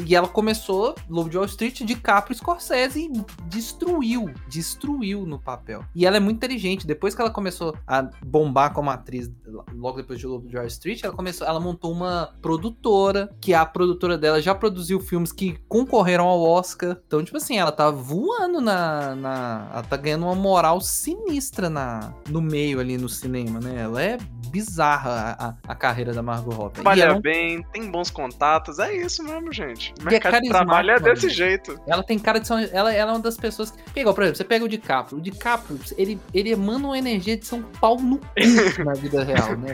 [0.07, 4.31] E ela começou, Lobo de Wall Street, de Caprio Scorsese e destruiu.
[4.49, 5.85] Destruiu no papel.
[5.95, 6.87] E ela é muito inteligente.
[6.87, 9.31] Depois que ela começou a bombar como atriz,
[9.75, 11.47] logo depois de Lobo de Wall Street, ela começou.
[11.47, 13.88] Ela montou uma produtora, que a produtora
[14.19, 16.97] dela já produziu filmes que concorreram ao Oscar.
[17.07, 19.15] Então, tipo assim, ela tá voando na.
[19.15, 23.83] na ela tá ganhando uma moral sinistra na, no meio ali no cinema, né?
[23.83, 24.19] Ela é
[24.51, 26.75] bizarra a, a- a carreira da Margot Robbie.
[26.75, 29.93] Trabalha ela- bem, tem bons contatos, é isso mesmo, gente.
[30.03, 31.79] O é mercado de trabalho é desse jeito.
[31.87, 32.71] Ela tem cara de ser.
[32.73, 33.71] Ela, ela é uma das pessoas.
[33.71, 35.19] Que, porque, igual, por exemplo, você pega o DiCaprio.
[35.19, 38.25] O DiCaprio, ele, ele emana uma energia de ser um pau no cu
[38.85, 39.73] na vida real, né?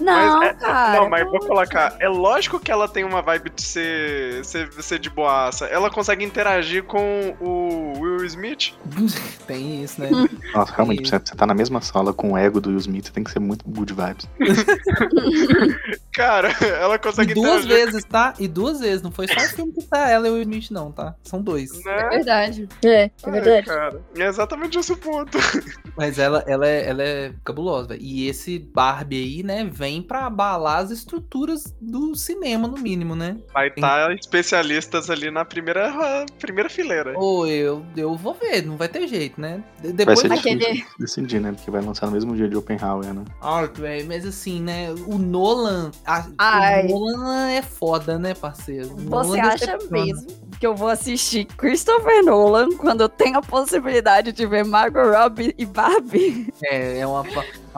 [0.00, 1.00] Não, Mas é- cara.
[1.00, 1.96] Não, mas vou colocar.
[2.00, 5.66] É lógico que ela tem uma vibe de ser, ser, ser de boaça.
[5.66, 8.72] Ela consegue interagir com o Will Smith.
[9.46, 10.08] tem isso, né?
[10.54, 11.10] Nossa, realmente, Isso.
[11.10, 13.30] você, você tá na mesma sala com o ego do Will Smith, você tem que
[13.30, 14.28] ser muito good vibes.
[16.14, 16.48] Cara,
[16.80, 17.86] ela E consegue duas interagir.
[17.86, 18.34] vezes, tá?
[18.38, 19.02] E duas vezes.
[19.02, 21.14] Não foi só o filme que tá ela e o Smith, não, tá?
[21.24, 21.70] São dois.
[21.86, 22.08] É Né?
[22.10, 22.68] verdade.
[22.84, 23.66] É, é Ai, verdade.
[23.66, 24.00] cara.
[24.16, 25.36] É exatamente esse o ponto.
[25.96, 28.00] Mas ela, ela, é, ela é cabulosa, velho.
[28.02, 33.36] E esse Barbie aí, né, vem pra abalar as estruturas do cinema, no mínimo, né?
[33.52, 37.14] Vai estar especialistas ali na primeira, primeira fileira.
[37.16, 39.62] Ou eu, eu vou ver, não vai ter jeito, né?
[39.80, 41.52] De- Vai Depois ser Aquele- difícil decidir, né?
[41.52, 43.24] Porque vai lançar no mesmo dia de Oppenheimer, né?
[43.40, 44.90] Ah, velho, mas assim, né?
[45.06, 45.90] O Nolan.
[46.06, 46.86] A- Ai.
[46.86, 48.94] O Nolan é foda, né, parceiro?
[48.96, 50.26] Você acha mesmo
[50.58, 55.54] que eu vou assistir Christopher Nolan quando eu tenho a possibilidade de ver Margot Robbie
[55.58, 56.52] e Barbie?
[56.62, 57.24] É, é uma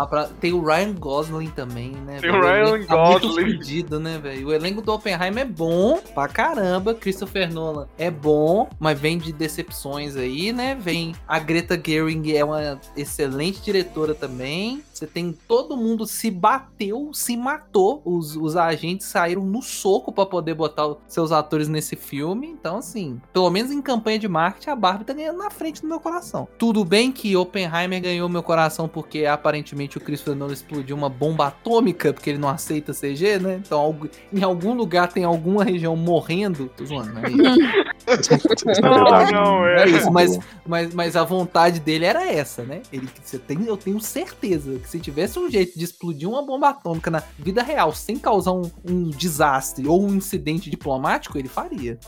[0.05, 2.18] pra- Tem o Ryan Gosling também, né?
[2.20, 3.53] Tem o Ryan tá muito Gosling.
[3.57, 4.49] fudido, né, velho?
[4.49, 6.92] O elenco do Oppenheimer é bom pra caramba.
[6.94, 10.74] Christopher Nolan é bom, mas vem de decepções aí, né?
[10.74, 14.82] Vem a Greta Gerwig, é uma excelente diretora também.
[14.92, 18.03] Você tem todo mundo se bateu, se matou.
[18.05, 22.47] Os, os agentes saíram no soco pra poder botar seus atores nesse filme.
[22.49, 25.86] Então, assim, pelo menos em campanha de marketing, a Barbie tá ganhando na frente do
[25.88, 26.49] meu coração.
[26.59, 31.47] Tudo bem que Oppenheimer ganhou meu coração porque aparentemente o Christopher Nolan explodiu uma bomba
[31.47, 33.61] atômica, porque ele não aceita CG, né?
[33.64, 33.97] Então,
[34.32, 36.70] em algum lugar tem alguma região morrendo.
[36.76, 37.22] Tô zoando, né?
[37.28, 39.32] Isso, isso Não, verdade.
[39.32, 39.89] não, É é.
[39.89, 42.82] isso, mas, mas, mas a vontade dele era essa, né?
[42.93, 46.70] Ele, você tem, eu tenho certeza que se tivesse um jeito de explodir uma bomba
[46.70, 51.99] atômica na vida real sem causar um, um desastre ou um incidente diplomático, ele faria.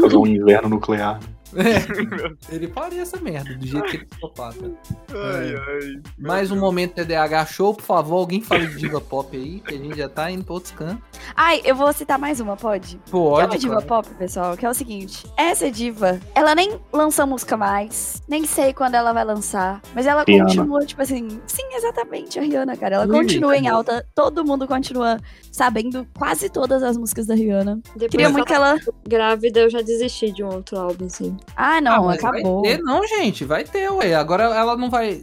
[0.00, 1.20] Causar um inverno nuclear.
[2.50, 4.70] Ele faria essa merda, do jeito que ele é psicopata.
[5.10, 6.02] Ai, ai.
[6.18, 9.78] Mais um momento TDAH show, por favor, alguém fale de diva pop aí, que a
[9.78, 11.02] gente já tá indo pra outros cantos.
[11.34, 13.00] Ai, eu vou citar mais uma, pode?
[13.12, 13.86] Uma Pode, diva claro.
[14.04, 18.72] pop, pessoal, que é o seguinte: essa diva, ela nem lança música mais, nem sei
[18.72, 20.44] quando ela vai lançar, mas ela Rihanna.
[20.46, 22.96] continua, tipo assim, sim, exatamente, a Rihanna, cara.
[22.96, 25.18] Ela continua em alta, todo mundo continua
[25.52, 27.80] sabendo quase todas as músicas da Rihanna.
[27.94, 28.76] Depois Queria que muito que ela
[29.06, 31.35] grávida, eu já desisti de um outro álbum, assim.
[31.56, 32.62] Ah, Ah, não, mas acabou.
[32.62, 34.14] Vai ter, não, gente, vai ter, ué.
[34.14, 35.22] Agora ela não vai.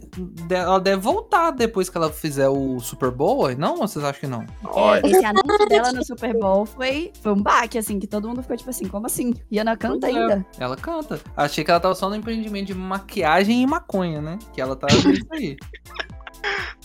[0.50, 3.54] Ela deve voltar depois que ela fizer o Super Bowl, ué?
[3.54, 3.72] Não?
[3.80, 4.42] Ou vocês acham que não?
[4.42, 8.42] É, esse anúncio dela no Super Bowl foi, foi um baque, assim, que todo mundo
[8.42, 9.34] ficou tipo assim, como assim?
[9.50, 10.18] Rihanna canta Pois é.
[10.18, 10.46] ainda?
[10.58, 11.20] Ela canta.
[11.36, 14.38] Achei que ela tava só no empreendimento de maquiagem e maconha, né?
[14.52, 15.56] Que ela tá nisso aí.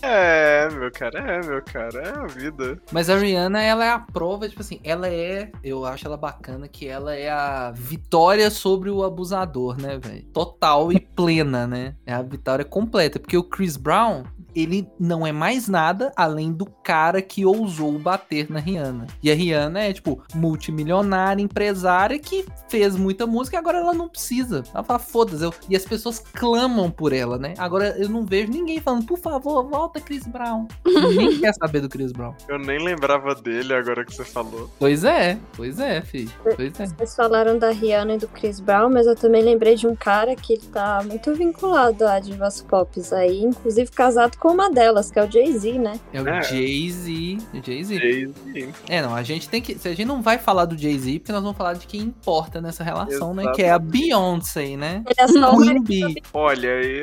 [0.02, 2.82] É, meu cara, é, meu cara, é a vida.
[2.92, 5.52] Mas a Rihanna, ela é a prova, tipo assim, ela é.
[5.64, 10.24] Eu acho ela bacana que ela é a vitória sobre o abusador, né, velho?
[10.34, 11.96] Total e plena, né?
[12.06, 13.20] É a vitória completa.
[13.20, 14.24] Porque o Chris Brown,
[14.62, 19.08] ele não é mais nada além do cara que ousou bater na Rihanna.
[19.24, 24.08] E a Rihanna é, tipo, multimilionária, empresária, que fez muita música e agora ela não
[24.08, 24.64] precisa.
[24.74, 25.44] Ela fala, foda-se.
[25.44, 27.54] eu- E as pessoas clamam por ela, né?
[27.58, 30.68] Agora eu não vejo ninguém falando, por favor, volta Chris Brown.
[30.86, 32.34] Ninguém quer saber do Chris Brown.
[32.48, 34.70] Eu nem lembrava dele agora que você falou.
[34.80, 36.32] Pois é, pois é, filho.
[36.44, 36.86] Pois é.
[36.86, 40.36] Vocês falaram da Rihanna e do Chris Brown, mas eu também lembrei de um cara
[40.36, 45.20] que ele tá muito vinculado a divas pop aí, inclusive casado com uma delas, que
[45.20, 46.00] é o Jay-Z, né?
[46.14, 46.42] É o É.
[46.44, 47.38] Jay-Z.
[47.54, 47.98] o Jay-Z.
[47.98, 48.70] Jay-Z.
[48.88, 49.78] É, não, a gente tem que.
[49.78, 52.62] Se a gente não vai falar do Jay-Z, porque nós vamos falar de quem importa
[52.62, 53.44] nessa relação, né?
[53.44, 53.56] Exatamente.
[53.56, 55.04] Que é a Beyoncé, né?
[55.06, 56.16] Ele é Queen.
[56.34, 57.02] Olha, aí,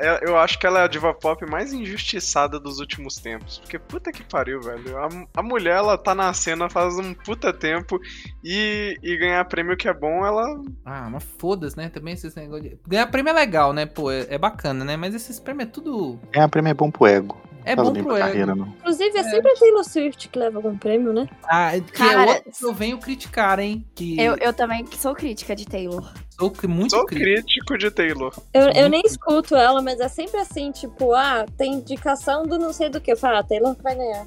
[0.00, 3.58] é- eu acho que ela é a diva pop mais injustiçada dos últimos tempos.
[3.58, 4.96] Porque puta que pariu, velho.
[4.98, 8.00] A, a mulher, ela tá na cena faz um puta tempo
[8.44, 10.60] e, e ganhar prêmio que é bom, ela.
[10.84, 11.88] Ah, mas foda-se, né?
[11.88, 12.78] Também esses negócios de...
[12.86, 13.86] Ganhar prêmio é legal, né?
[13.86, 14.96] Pô, é, é bacana, né?
[14.96, 16.18] Mas esses prêmios é tudo.
[16.32, 17.40] É, prêmio é bom pro ego.
[17.64, 18.26] É bom pro pra ego.
[18.26, 18.66] carreira, não.
[18.66, 21.28] Inclusive, é sempre a Taylor Swift que leva algum prêmio, né?
[21.44, 23.84] Ah, que Cara, é outro que eu venho criticar, hein?
[23.94, 26.12] Que Eu, eu também sou crítica de Taylor.
[26.50, 27.34] Sou muito Sou crítico.
[27.46, 28.32] crítico de Taylor.
[28.52, 32.72] Eu, eu nem escuto ela, mas é sempre assim, tipo, ah, tem indicação do não
[32.72, 33.12] sei do que.
[33.12, 34.26] Eu falo, ah, Taylor vai ganhar.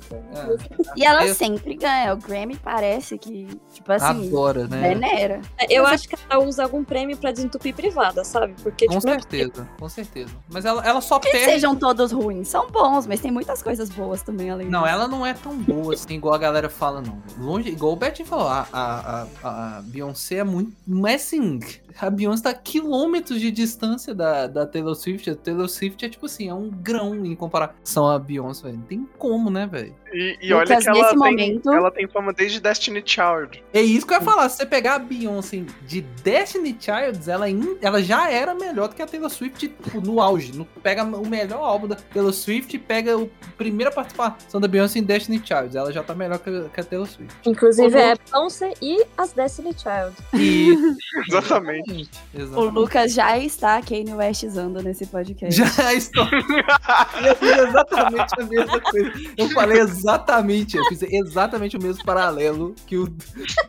[0.95, 2.13] E ela Eu- sempre ganha.
[2.13, 4.81] O Grammy parece que, tipo assim, Adora, né?
[4.89, 5.41] venera.
[5.69, 8.53] Eu Mas acho que ela usa algum prêmio pra desentupir privada, sabe?
[8.61, 10.33] Porque, Com tipo, não é certeza, com certeza.
[10.49, 11.45] Mas ela, ela só Que perde.
[11.45, 12.47] sejam todos ruins.
[12.47, 15.93] São bons, mas tem muitas coisas boas também além Não, ela não é tão boa
[15.93, 17.21] assim, igual a galera fala, não.
[17.39, 20.71] Longe, igual o Betinho falou, a, a, a, a Beyoncé é muito.
[20.87, 21.59] Não é assim.
[21.99, 25.29] A Beyoncé tá a quilômetros de distância da, da Taylor Swift.
[25.29, 28.77] A Taylor Swift é tipo assim, é um grão em comparação à Beyoncé, velho.
[28.77, 29.95] Não tem como, né, velho?
[30.13, 33.63] E, e olha Lucas, que ela nesse tem, momento- ela tem fama desde Destiny Child.
[33.73, 34.47] É isso que eu ia falar.
[34.49, 38.95] Se você pegar a Beyoncé de Destiny Childs, ela, in- ela já era melhor do
[38.95, 40.53] que a Taylor Swift tipo, no auge.
[40.55, 43.25] No, pega o melhor álbum da Taylor Swift e pega a
[43.57, 45.75] primeira participação da Beyoncé em Destiny Childs.
[45.75, 47.33] Ela já tá melhor que, a- que a Taylor Swift.
[47.45, 50.15] Inclusive é Beyoncé e as Destiny Child.
[50.33, 50.75] E
[51.29, 51.84] Exatamente.
[51.87, 52.73] O Exatamente.
[52.73, 55.55] Lucas já está Kanye Westzando nesse podcast.
[55.63, 56.25] Já estou.
[56.25, 59.11] Eu fiz exatamente a mesma coisa.
[59.37, 63.07] Eu falei exatamente, eu fiz exatamente o mesmo paralelo que o,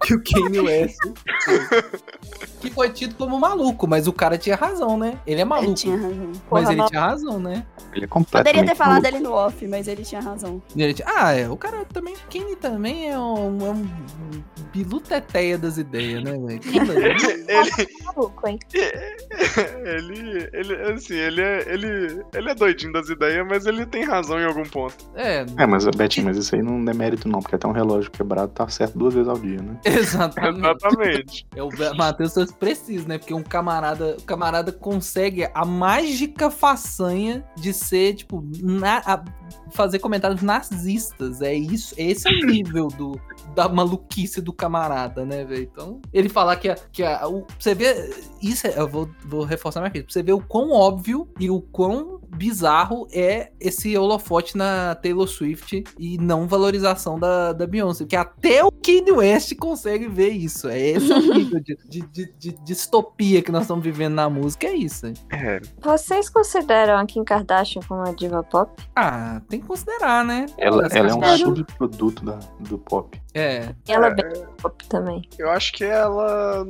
[0.03, 0.97] que o Kanye West.
[1.45, 1.69] fez.
[2.61, 5.19] Que foi tido como maluco, mas o cara tinha razão, né?
[5.27, 5.75] Ele é Ele maluco.
[5.75, 6.27] tinha razão.
[6.29, 7.67] Mas Porra, ele mal- tinha razão, né?
[7.95, 9.17] Ele é completamente Poderia ter falado maluco.
[9.17, 10.63] ele no off, mas ele tinha razão.
[10.77, 11.49] Ele tinha- Ah, é.
[11.49, 12.15] O cara também.
[12.33, 13.87] Kanye também é um, é um
[14.73, 16.61] bilu teteia das ideias, né, velho?
[16.91, 18.59] Ali- Ele, Maluco, hein?
[19.85, 24.39] ele, ele, assim, ele é, ele, ele é doidinho das ideias, mas ele tem razão
[24.41, 24.97] em algum ponto.
[25.15, 28.11] É, É, mas, Betinho, mas isso aí não é mérito não, porque até um relógio
[28.11, 29.77] quebrado tá certo duas vezes ao dia, né?
[29.85, 30.59] exatamente.
[30.67, 31.47] Exatamente.
[31.55, 33.19] É o Matheus tá preciso, né?
[33.19, 39.25] Porque um camarada, o camarada consegue a mágica façanha de ser, tipo, na- a-
[39.73, 41.41] fazer comentários nazistas.
[41.43, 43.21] É isso, esse é o nível do,
[43.55, 45.63] da maluquice do camarada, né, velho?
[45.63, 49.45] Então, ele falar que, a, que a, o, você vê, isso é, eu vou, vou
[49.45, 53.97] reforçar mais aqui, pra você ver o quão óbvio e o quão bizarro é esse
[53.97, 58.05] holofote na Taylor Swift e não valorização da, da Beyoncé.
[58.05, 60.69] Porque até o Kanye West consegue ver isso.
[60.69, 64.67] É esse nível de, de, de- de distopia que nós estamos vivendo na música.
[64.67, 65.07] É isso.
[65.33, 68.71] É, Vocês consideram a Kim Kardashian como uma diva pop?
[68.95, 70.47] Ah, tem que considerar, né?
[70.59, 73.21] Ela, ela é um subproduto da, do pop.
[73.35, 73.75] É.
[73.89, 74.15] Ela é É.
[74.15, 75.23] bem pop também.
[75.39, 76.65] eu acho que ela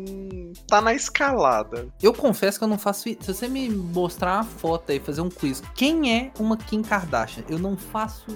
[0.67, 1.87] tá na escalada.
[2.03, 3.03] Eu confesso que eu não faço.
[3.03, 7.45] Se você me mostrar uma foto aí, fazer um quiz, quem é uma Kim Kardashian?
[7.49, 8.27] Eu não faço.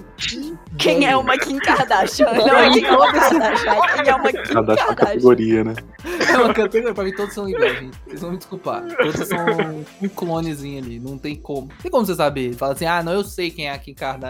[0.77, 2.31] Quem é uma Kim Kardashian?
[2.31, 4.95] Não é quem é uma Kardashian, é quem é uma Kim Ela dá uma Kardashian.
[4.95, 5.73] categoria, né?
[6.29, 7.97] É uma categoria, pra mim todos são iguais, gente.
[8.05, 8.83] Vocês vão me desculpar.
[8.95, 9.37] Todos são
[10.01, 11.69] um clonezinho ali, não tem como.
[11.81, 12.53] Tem como você saber?
[12.55, 14.20] Fala assim, ah, não, eu sei quem é a Kim Kardashian.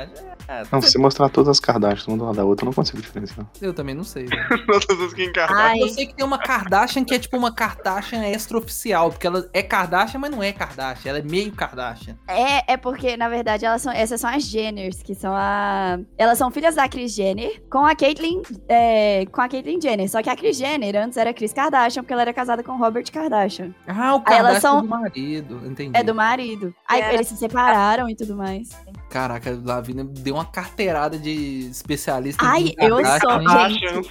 [0.47, 2.73] É, Não, se você mostrar todas as Kardashians, uma do lado da outra, eu não
[2.73, 3.45] consigo diferenciar.
[3.61, 4.25] eu também não sei.
[4.67, 5.61] Todas as encarnaram.
[5.71, 9.47] Ai, Eu sei que tem uma Kardashian que é tipo uma Kardashian extraoficial, porque ela
[9.53, 12.17] é Kardashian, mas não é Kardashian, ela é meio Kardashian.
[12.27, 15.99] É, é porque, na verdade, elas são, essas são as Jenners, que são a.
[16.17, 18.41] Elas são filhas da Kris Jenner com a Caitlyn.
[18.67, 20.09] é, com a Caitlyn Jenner.
[20.09, 23.05] Só que a Kris Jenner antes era Kris Kardashian, porque ela era casada com Robert
[23.11, 23.73] Kardashian.
[23.87, 25.97] Ah, o Kardashian são- do marido, entendi.
[25.97, 26.73] É do marido.
[26.87, 28.69] Aí Era- eles se separaram e tudo mais.
[29.09, 33.19] Caraca, a Lavina deu uma carteirada de especialista Ai, Kim eu sou-?
[33.19, 34.01] Kardashian.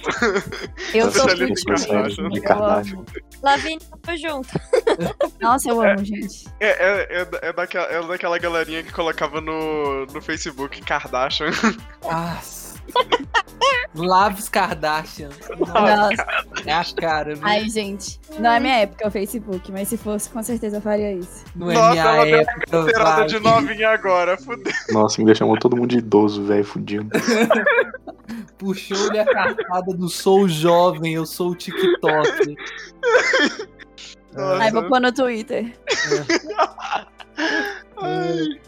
[0.93, 2.29] Eu sou muito Kardashian.
[2.29, 3.05] De Eu Kardashian.
[3.41, 4.49] Lavínia, tamo junto.
[5.41, 6.47] Nossa, eu amo, gente.
[6.59, 11.51] É, é, é, é daquela, é daquela galerinha que colocava no, no Facebook Kardashian.
[12.03, 12.60] Nossa.
[13.93, 15.29] Laves Kardashian.
[15.59, 16.25] Nossa.
[16.65, 17.45] É a cara, viu?
[17.45, 21.13] Ai, gente, não é minha época o Facebook, mas se fosse, com certeza eu faria
[21.13, 21.43] isso.
[21.55, 24.73] Não é Nossa, minha ela deu uma época, carteirada de novinha agora, fudeu.
[24.91, 27.09] Nossa, ainda chamou todo mundo de idoso, velho, fudido.
[28.57, 32.55] Puxou-lhe a cartada do sou jovem, eu sou o TikTok.
[34.33, 34.63] Nossa.
[34.63, 35.73] Aí vou pôr no Twitter.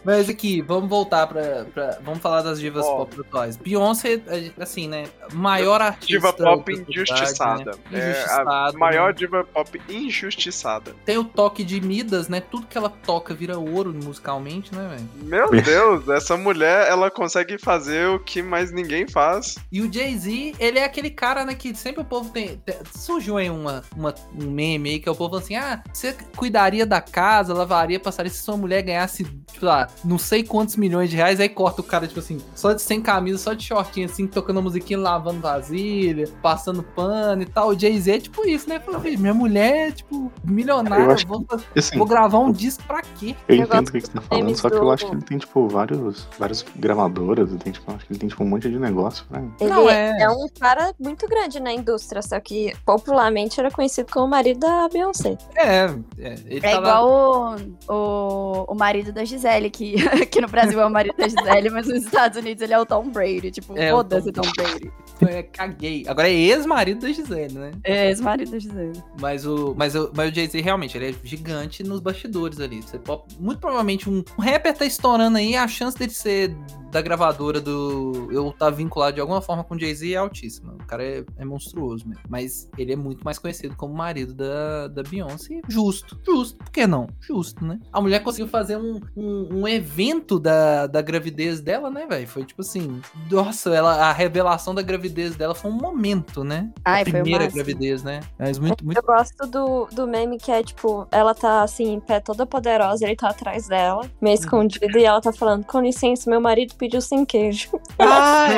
[0.04, 2.98] Mas aqui, vamos voltar pra, pra- Vamos falar das divas Ó.
[2.98, 3.56] pop atuais.
[3.56, 4.20] Beyoncé,
[4.58, 5.04] assim, né?
[5.32, 6.06] Maior artista.
[6.06, 7.72] Diva pop injustiçada.
[7.90, 8.00] Né?
[8.00, 8.50] É Injustiçada.
[8.50, 10.94] a maior diva pop injustiçada.
[11.04, 12.40] Tem o toque de Midas, né?
[12.40, 15.08] Tudo que ela toca vira ouro musicalmente, né, velho?
[15.22, 19.56] Meu Deus, essa mulher, ela consegue fazer o que mais ninguém faz.
[19.72, 22.56] E o Jay-Z, ele é aquele cara, né, que sempre o povo tem.
[22.64, 26.14] te- Surgiu aí uma, uma- um meme aí que é o povo assim: ah, você
[26.36, 31.10] cuidaria da casa, lavaria, passaria se sua mulher ganhasse, tipo lá, não sei quantos milhões
[31.10, 34.06] de reais, aí corta o cara, tipo assim, só de sem camisa, só de shortinho,
[34.06, 37.68] assim, tocando musiquinha, lavando vasilha, passando pano e tal.
[37.68, 38.78] O Jay-Z é tipo isso, né?
[38.80, 41.44] Falou, "Filho, minha mulher é, tipo, milionária, vou,
[41.76, 43.34] Assim, vou gravar um disco pra quê?
[43.48, 45.38] eu entendo o que que você tá falando, só que eu acho que ele tem,
[45.38, 48.78] tipo, vários, várias gravadoras, ele tem, tipo, acho que ele tem, tipo, um monte de
[48.78, 49.44] negócio, né?
[49.60, 50.22] Ele Não, é...
[50.22, 50.28] é.
[50.30, 54.88] um cara muito grande na indústria, só que popularmente era conhecido como o marido da
[54.88, 55.36] Beyoncé.
[55.56, 55.84] É,
[56.18, 57.58] é ele É lá- igual
[57.88, 61.70] o, o, o marido da Gisele, que aqui no Brasil é o marido da Gisele,
[61.70, 63.50] mas nos Estados Unidos ele é o Tom Brady.
[63.50, 64.92] Tipo, É, o foda-se Tom Tom Brady.
[65.26, 66.04] É, caguei.
[66.06, 67.72] Agora é ex-marido da Gisele, né?
[67.84, 69.02] É, ex-marido da Gisele.
[69.20, 72.82] Mas o, mas o, mas o Jay-Z realmente, ele é gigante nos bastidores ali.
[72.82, 76.54] Você pode- muito provavelmente um, um rapper tá estourando aí, a chance dele ser
[76.90, 78.28] da gravadora do.
[78.30, 80.74] Eu tá vinculado de alguma forma com o Jay-Z é altíssima.
[80.74, 82.22] O cara é, é monstruoso mesmo.
[82.28, 85.60] Mas ele é muito mais conhecido como marido da, da Beyoncé.
[85.68, 86.56] Justo, justo.
[86.58, 87.08] Por que não?
[87.20, 87.80] Justo, né?
[87.92, 92.28] A mulher conseguiu fazer um, um, um evento da, da gravidez dela, né, velho?
[92.28, 93.00] Foi tipo assim.
[93.28, 96.70] Nossa, ela, a revelação da gravidez dela foi um momento, né?
[96.84, 98.20] Ai, a foi o primeira gravidez, né?
[98.38, 102.00] Mas muito, muito Eu gosto do, do meme que é tipo, ela tá assim, em
[102.00, 106.28] pé toda poderosa, ele tá atrás dela, meio escondido, e ela tá falando: com licença,
[106.28, 107.70] meu marido pediu sem queijo.
[107.98, 108.48] Ah,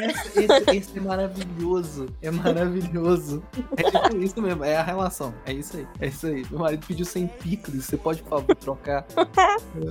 [0.00, 0.06] é.
[0.06, 2.06] esse, esse- é maravilhoso.
[2.20, 3.42] É maravilhoso.
[3.76, 5.32] É tipo isso mesmo, é a relação.
[5.46, 5.86] É isso aí.
[6.00, 6.44] É isso aí.
[6.50, 7.84] Meu marido pediu sem picles.
[7.84, 9.06] Você pode, por favor, trocar.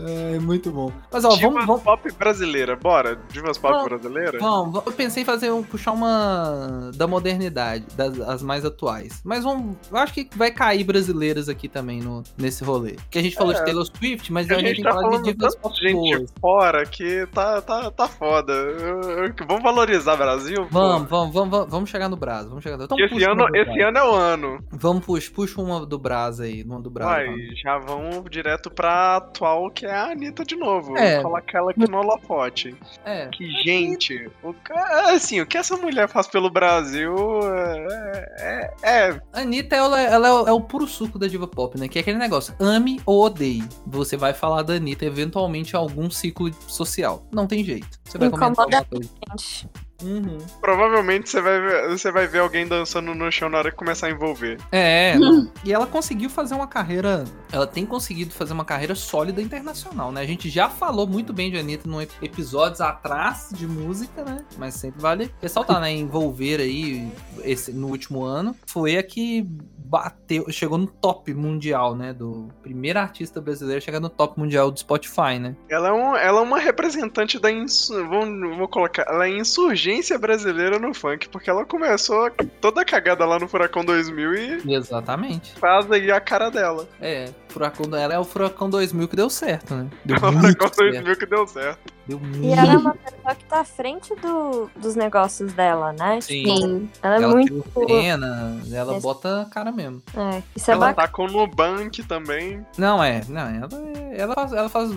[0.06, 0.92] É, muito bom.
[1.12, 3.20] Mas, ó, Divas vamos, vamos, pop brasileira, bora?
[3.32, 3.90] Divas pop Vamos.
[3.90, 4.40] brasileira?
[4.40, 4.82] vamos.
[4.86, 9.22] Eu pensei em fazer um, puxar uma da modernidade, das as mais atuais.
[9.24, 12.96] Mas vamos, eu acho que vai cair brasileiras aqui também no, nesse rolê.
[13.12, 13.58] Que a gente falou É.
[13.58, 15.56] de Taylor Swift, mas A a gente gente tem tá que falar de falando divas
[15.56, 18.54] tanto de gente fora que tá, tá, tá foda.
[18.54, 20.68] Eu- eu- Vamos valorizar Brasil?
[20.72, 22.48] Vamos, vamos, vamos, vamos, vamos chegar no Brás.
[22.48, 22.76] Vamos chegar.
[22.76, 24.64] Então, Porque esse ano, esse ano é o ano.
[24.72, 27.10] Vamos, puxa, puxa uma do Brás aí, uma do Brás.
[27.12, 27.60] Vai, vamos.
[27.62, 30.96] já vamos direto pra atual, que é a Anitta de novo.
[30.98, 31.22] É.
[31.22, 32.76] Colocar ela aqui no holofote.
[33.06, 33.28] É.
[33.28, 38.28] Que, gente, o, ca- assim, o que essa mulher faz pelo Brasil é.
[38.40, 41.88] é, é- Anitta, ela, ela é, o- é o puro suco da diva pop, né?
[41.88, 43.64] Que é aquele negócio, ame ou odeie.
[43.88, 47.26] Você vai falar da Anitta eventualmente em algum ciclo social.
[47.32, 48.00] Não tem jeito.
[48.04, 49.10] Você vai comentar Incomoda alguma coisa.
[49.32, 49.70] Gente,
[50.04, 50.38] Uhum.
[50.60, 54.08] provavelmente você vai, ver, você vai ver alguém dançando no chão na hora que começar
[54.08, 54.60] a envolver.
[54.72, 55.50] É, não.
[55.64, 57.24] e ela conseguiu fazer uma carreira.
[57.52, 60.22] Ela tem conseguido fazer uma carreira sólida internacional, né?
[60.22, 64.44] A gente já falou muito bem de Anitta no episódios atrás de música, né?
[64.58, 65.92] Mas sempre vale ressaltar, né?
[65.92, 67.12] Envolver aí
[67.44, 68.56] esse, no último ano.
[68.66, 69.48] Foi a que
[69.86, 72.14] bateu, chegou no top mundial, né?
[72.14, 75.56] Do primeiro artista brasileiro a chegar no top mundial do Spotify, né?
[75.70, 77.52] Ela é, um, ela é uma representante da.
[77.52, 78.26] Insu, vou,
[78.58, 79.06] vou colocar.
[79.08, 84.34] Ela é insurgência brasileira no funk, porque ela começou toda cagada lá no Furacão 2000
[84.34, 85.54] e Exatamente.
[85.54, 86.88] faz aí a cara dela.
[87.00, 89.88] É, Furacão, ela é o Furacão 2000 que deu certo, né?
[90.04, 90.78] Deu O Furacão muito certo.
[90.78, 91.94] 2000 que deu certo.
[92.06, 95.94] Deu muito E ela é uma pessoa que tá à frente do, dos negócios dela,
[95.94, 96.20] né?
[96.20, 96.90] Sim.
[97.02, 97.64] Ela é ela muito.
[97.74, 100.02] tem cena, ela Esse- bota a cara mesmo.
[100.16, 101.08] É, isso é Ela bacana.
[101.08, 102.66] tá com o Nubank também.
[102.78, 104.92] Não, é, não, ela, é- ela, faz, ela faz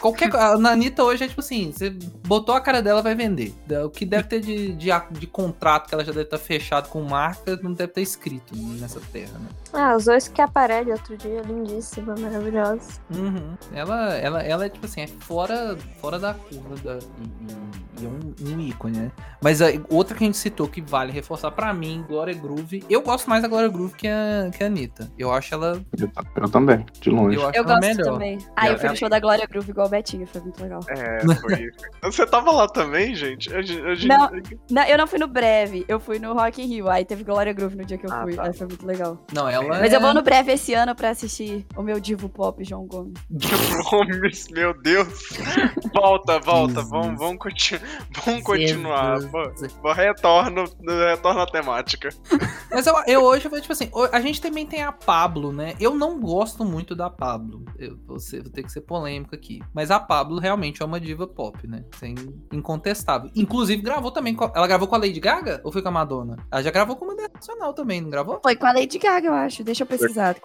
[0.00, 0.46] qualquer coisa.
[0.46, 1.90] A Anitta hoje é tipo assim, você
[2.26, 3.52] botou a cara dela, vai vender.
[3.84, 7.02] O que deve ter de, de, de contrato que ela já deve estar fechado com
[7.02, 9.48] marca, não deve ter escrito nessa terra, né?
[9.72, 11.42] Ah, usou esse que aparelho outro dia,
[11.86, 13.00] lindíssima, maravilhosa.
[13.14, 13.56] Uhum.
[13.72, 17.24] Ela, ela, ela é tipo assim, é fora, fora da curva da, e,
[18.00, 19.12] e- e é um, um ícone, né?
[19.42, 22.84] Mas a, outra que a gente citou que vale reforçar pra mim, Glória Groove.
[22.90, 25.10] Eu gosto mais da Glória Groove que a, que a Anitta.
[25.18, 26.10] Eu acho ela, Eu,
[26.42, 27.36] eu também, de longe.
[27.36, 28.12] eu acho Eu ela gosto melhor.
[28.12, 28.38] também.
[28.56, 30.80] Ah, eu fui no show da Glória Groove igual o Betinho, foi muito legal.
[30.88, 31.70] É, foi.
[32.10, 33.52] Você tava lá também, gente?
[33.54, 34.30] A gente- a gente- Não.
[34.70, 36.88] Não, eu não fui no Breve, eu fui no Rock in Rio.
[36.88, 38.34] Aí teve Glória Groove no dia que eu Ah, fui.
[38.34, 38.44] tá.
[38.44, 39.24] Aí foi muito legal.
[39.32, 39.96] Não, ela Mas é...
[39.96, 43.14] eu vou no Breve esse ano pra assistir o meu divo pop, João Gomes.
[43.90, 45.08] Gomes, meu Deus.
[45.94, 46.82] Volta, volta.
[46.82, 47.80] Vamos, vamos, continu
[48.24, 49.20] vamos continuar.
[49.20, 50.64] Vou- Retorno,
[51.08, 52.08] retorno à temática.
[52.70, 55.74] Mas eu, eu hoje, tipo assim, a gente também tem a Pablo, né?
[55.80, 57.64] Eu não gosto muito da Pablo.
[57.78, 59.60] Eu vou, ser- vou ter que ser polêmico aqui.
[59.74, 61.84] Mas a Pablo realmente é uma diva pop, né?
[61.98, 62.14] Sem
[62.52, 63.30] incontestável.
[63.34, 64.34] Inclusive, gravou também.
[64.34, 65.60] com ela gravou com a Lady Gaga?
[65.64, 66.36] Ou foi com a Madonna?
[66.50, 68.40] Ela já gravou com uma nacional também, não gravou?
[68.42, 69.62] Foi com a Lady Gaga, eu acho.
[69.64, 70.36] Deixa eu pesquisar.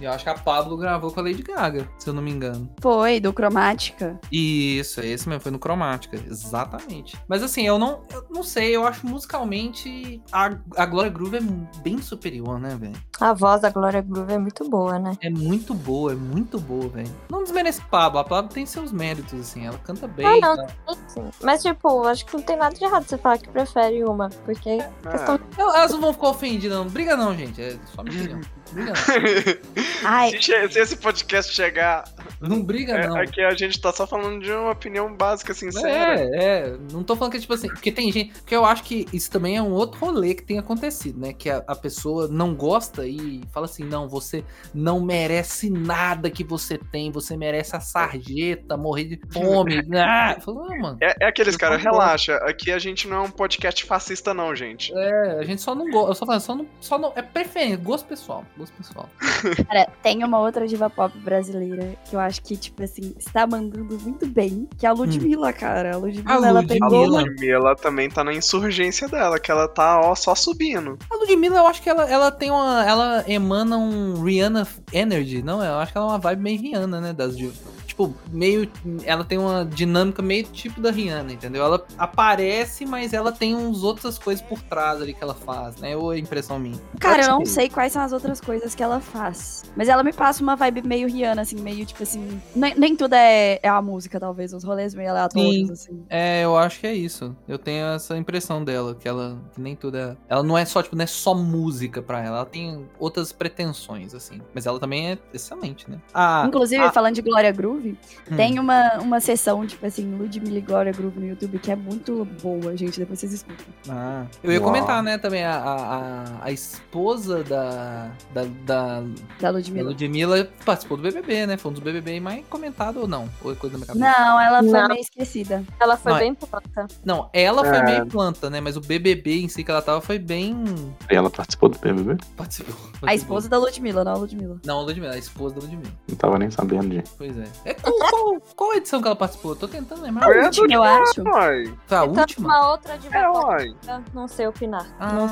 [0.00, 2.68] Eu acho que a Pablo gravou com a Lady Gaga, se eu não me engano.
[2.80, 4.18] Foi, do Cromática.
[4.32, 7.16] Isso, é esse mesmo, foi no Cromática, exatamente.
[7.28, 11.40] Mas assim, eu não, eu não sei, eu acho musicalmente a, a Gloria Groove é
[11.82, 12.96] bem superior, né, velho?
[13.20, 15.16] A voz da Glória Groove é muito boa, né?
[15.20, 17.10] É muito boa, é muito boa, velho.
[17.30, 20.26] Não desmerece Pablo, a Pablo tem seus méritos, assim, ela canta bem.
[20.26, 20.56] Ah, não.
[20.56, 20.66] tá?
[21.08, 21.30] Sim.
[21.42, 24.28] Mas, tipo, acho que não tem nada de errado você falar que prefere uma.
[24.44, 24.78] Porque
[25.10, 26.86] questão Eu- Elas não vão ficar ofendidas, não.
[26.88, 28.40] Briga não, gente, é só minha opinião.
[28.72, 28.92] Briga
[30.04, 32.04] Ai, se, esse podcast chegar
[32.40, 32.48] não.
[32.48, 33.16] Não briga é, não.
[33.16, 36.20] aqui, a gente tá só falando de uma opinião básica, sincera.
[36.20, 38.32] É, é, não tô falando que, tipo assim, porque tem gente.
[38.32, 41.34] Porque eu acho que isso também é um outro rolê que tem acontecido, né?
[41.34, 44.42] Que a, a pessoa não gosta e fala assim: não, você
[44.72, 49.86] não merece nada que você tem, você merece a sarjeta, morrer de fome.
[49.94, 50.98] ah, falo, não, mano.
[51.02, 52.36] É, é aqueles caras, relaxa.
[52.36, 54.96] Aqui a gente não é um podcast fascista, não, gente.
[54.96, 56.10] É, a gente só não gosta.
[56.10, 57.12] Eu só falo, só não, só não.
[57.14, 58.46] É preferência, gosto pessoal.
[58.60, 59.08] Gosto pessoal.
[59.66, 63.98] cara, tem uma outra diva pop brasileira que eu acho que, tipo assim, está mandando
[63.98, 65.94] muito bem, que é a Ludmilla, cara.
[65.94, 66.86] A Ludmilla, A ela Ludmilla.
[66.86, 67.20] A pegou uma...
[67.22, 70.98] Ludmilla também tá na insurgência dela, que ela tá, ó, só subindo.
[71.10, 72.84] A Ludmilla, eu acho que ela, ela tem uma.
[72.86, 75.64] Ela emana um Rihanna Energy, não?
[75.64, 77.12] Eu acho que ela é uma vibe meio Rihanna, né?
[77.14, 77.56] Das divas.
[78.00, 78.70] Tipo, meio.
[79.04, 81.62] Ela tem uma dinâmica meio tipo da Rihanna, entendeu?
[81.62, 85.96] Ela aparece, mas ela tem uns outras coisas por trás ali que ela faz, né?
[85.96, 86.80] Ou é impressão minha?
[86.98, 89.64] Cara, eu não sei quais são as outras coisas que ela faz.
[89.76, 92.40] Mas ela me passa uma vibe meio Rihanna, assim, meio tipo assim.
[92.54, 95.72] Nem, nem tudo é, é a música, talvez, uns rolês meio aleatórios, Sim.
[95.72, 96.04] assim.
[96.08, 97.36] É, eu acho que é isso.
[97.46, 99.38] Eu tenho essa impressão dela, que ela.
[99.54, 100.16] Que nem tudo é.
[100.28, 102.38] Ela não é só, tipo, não é só música pra ela.
[102.38, 104.40] Ela tem outras pretensões, assim.
[104.54, 105.98] Mas ela também é excelente, né?
[106.14, 107.89] Ah, Inclusive, ah, falando de Glória Groove,
[108.30, 108.36] hum.
[108.36, 112.24] tem uma, uma sessão, tipo assim, Ludmilla e Glória Groove no YouTube que é muito
[112.42, 112.98] boa, gente.
[112.98, 113.66] Depois vocês escutam.
[113.88, 114.68] Ah, eu ia Uau.
[114.72, 119.88] comentar, né, também a, a, a, esposa da, da, da, Da da Ludmilla.
[119.90, 121.56] Ludmilla participou do BBB, né?
[121.56, 123.28] Foi um dos BBB mais comentado ou não?
[123.42, 124.20] Ou é coisa da minha cabeça?
[124.20, 124.88] Não, ela foi Não.
[124.88, 125.64] meio esquecida.
[125.80, 126.86] ela foi Não, é- bem planta.
[127.04, 127.82] Não, ela foi É.
[127.82, 128.60] meio planta, né?
[128.60, 130.64] Mas o BBB em si que ela tava foi bem...
[131.10, 132.16] E ela participou do BBB?
[132.36, 132.74] Participou.
[133.02, 134.60] A esposa da Ludmilla, não a Ludmilla.
[134.64, 135.90] Não, a Ludmilla, a esposa da Ludmilla.
[136.08, 137.02] Não tava nem sabendo de.
[137.16, 137.44] Pois é.
[137.64, 139.56] é qual, qual, qual edição que ela participou?
[139.56, 140.26] Tô tentando lembrar.
[140.26, 141.22] A última, eu acho.
[141.22, 142.48] Foi a Então, última?
[142.48, 143.74] uma outra de é, uai.
[144.14, 144.86] não sei opinar.
[145.00, 145.26] Não,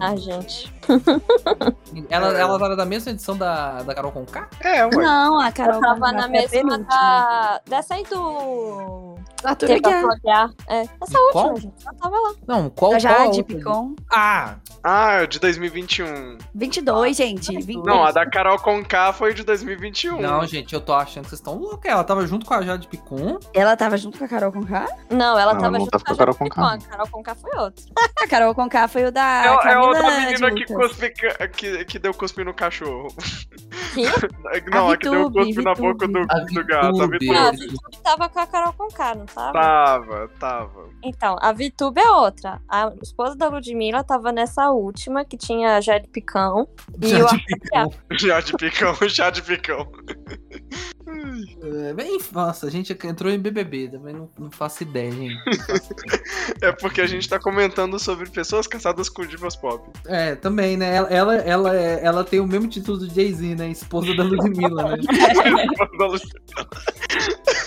[0.00, 0.72] Ah, ah, gente.
[2.10, 2.40] ela, É.
[2.40, 4.48] ela tava da mesma edição da, da Carol Conká?
[4.60, 5.04] É, uai.
[5.04, 7.60] Não, a Carol Eu tava Conká na a mesma da...
[7.66, 9.14] Dessa aí do...
[9.44, 10.50] Arthur a Florear.
[10.66, 11.48] É, essa Qual?
[11.50, 11.86] última, gente.
[11.86, 12.32] Ela tava lá.
[12.48, 13.42] Não, qual, A qual a Jade?
[13.44, 13.94] Picon.
[14.10, 16.38] Ah, Ah, de 2021.
[16.54, 17.52] 22, gente.
[17.52, 17.84] 22.
[17.84, 20.20] Não, a da Carol Conká foi de 2021.
[20.20, 21.85] não, gente, eu tô achando que vocês estão loucos.
[21.86, 23.38] Ela tava junto com a Jade Picon.
[23.54, 24.86] Ela tava junto com a Carol Conká?
[25.10, 26.74] Não, ela Não, tava não junto tava com a com a Carol Jade Conká.
[26.74, 27.84] A Carol Conká foi outra.
[28.16, 31.10] A Carol Conká foi o da É, é outra menina que, cuspe,
[31.54, 33.08] que, que deu cuspe no cachorro.
[33.94, 34.04] Que?
[34.70, 37.02] Não, a, que deu cuspe na boca do, A do gato.
[37.02, 37.36] A Vitube.
[37.36, 37.98] Ah, a Vitube.
[38.02, 39.52] Tava com a Carol Conká, não tava?
[39.52, 40.88] Tava, tava.
[41.04, 42.60] Então, a Vitube é outra.
[42.68, 46.66] A esposa da Ludmilla tava nessa última, que tinha a Jade Picão.
[47.00, 47.92] E o Jade Picon.
[48.12, 49.86] Já de picão, já de picão.
[51.62, 55.36] É, bem, nossa, a gente entrou em BBB, também não, não faço ideia, gente.
[56.62, 59.90] É porque a gente tá comentando sobre pessoas casadas com divas pop.
[60.06, 60.94] É, também, né?
[60.94, 63.68] Ela, ela, ela, é- ela tem o mesmo título do Jay-Z, né?
[63.70, 65.02] Esposa da Ludmilla, né?
[65.76, 67.65] Qual, qual que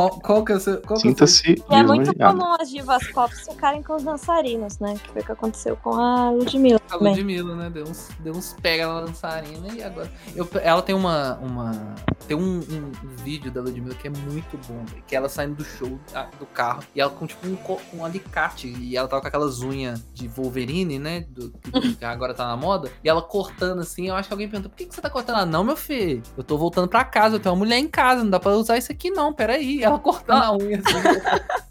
[0.00, 0.20] é o seu.
[0.20, 0.82] Qual que é o seu...
[0.96, 4.94] Sinta-se E é muito comum as divas pop ficarem com os dançarinos, né?
[5.02, 7.14] Que foi o que aconteceu com a Ludmilla A também.
[7.14, 7.70] Ludmilla, né?
[7.70, 10.10] Deu uns, deu uns pega na dançarina e agora.
[10.34, 11.38] Eu- ela tem uma.
[11.38, 11.94] uma
[12.26, 12.92] tem um, um
[13.22, 16.46] vídeo da Ludmilla que é muito bom, velho, que ela saindo do show ah, do
[16.46, 17.56] carro e ela com tipo um,
[17.98, 21.20] um alicate e ela tava com aquelas unhas de Wolverine, né?
[21.30, 22.90] Do, que agora tá na moda.
[23.02, 24.08] E ela cortando assim.
[24.08, 25.36] Eu acho que alguém perguntou: por que, que você tá cortando?
[25.36, 28.22] Ela, não, meu filho, eu tô voltando pra casa, eu tenho uma mulher em casa,
[28.22, 29.82] não dá pra usar isso aqui não, peraí.
[29.86, 30.96] Ela cortando a unha assim.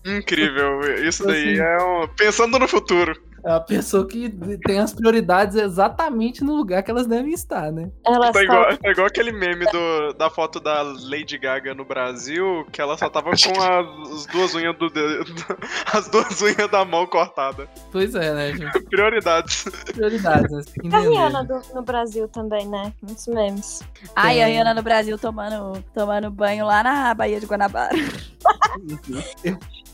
[0.17, 0.81] Incrível.
[1.05, 1.55] Isso Assim.
[1.55, 2.07] daí é um...
[2.07, 3.19] Pensando no futuro.
[3.45, 4.27] É a pessoa que
[4.65, 7.91] tem as prioridades exatamente no lugar que elas devem estar, né?
[8.03, 12.65] Ela Tá igual, tá igual aquele meme do- da foto da Lady Gaga no Brasil,
[12.71, 15.25] que ela só tava com as, as duas unhas do dedo,
[15.93, 17.69] as duas unhas da mão cortada.
[17.91, 18.79] Pois é, né, gente?
[18.89, 19.65] Prioridades.
[19.93, 20.61] Prioridades, né?
[20.81, 20.99] Tem que a.
[21.01, 22.91] Rihanna do- no Brasil também, né?
[23.01, 23.83] Muitos memes.
[24.15, 24.47] Ai, a.
[24.47, 27.95] Rihanna no Brasil tomando, tomando banho lá na Baía de Guanabara.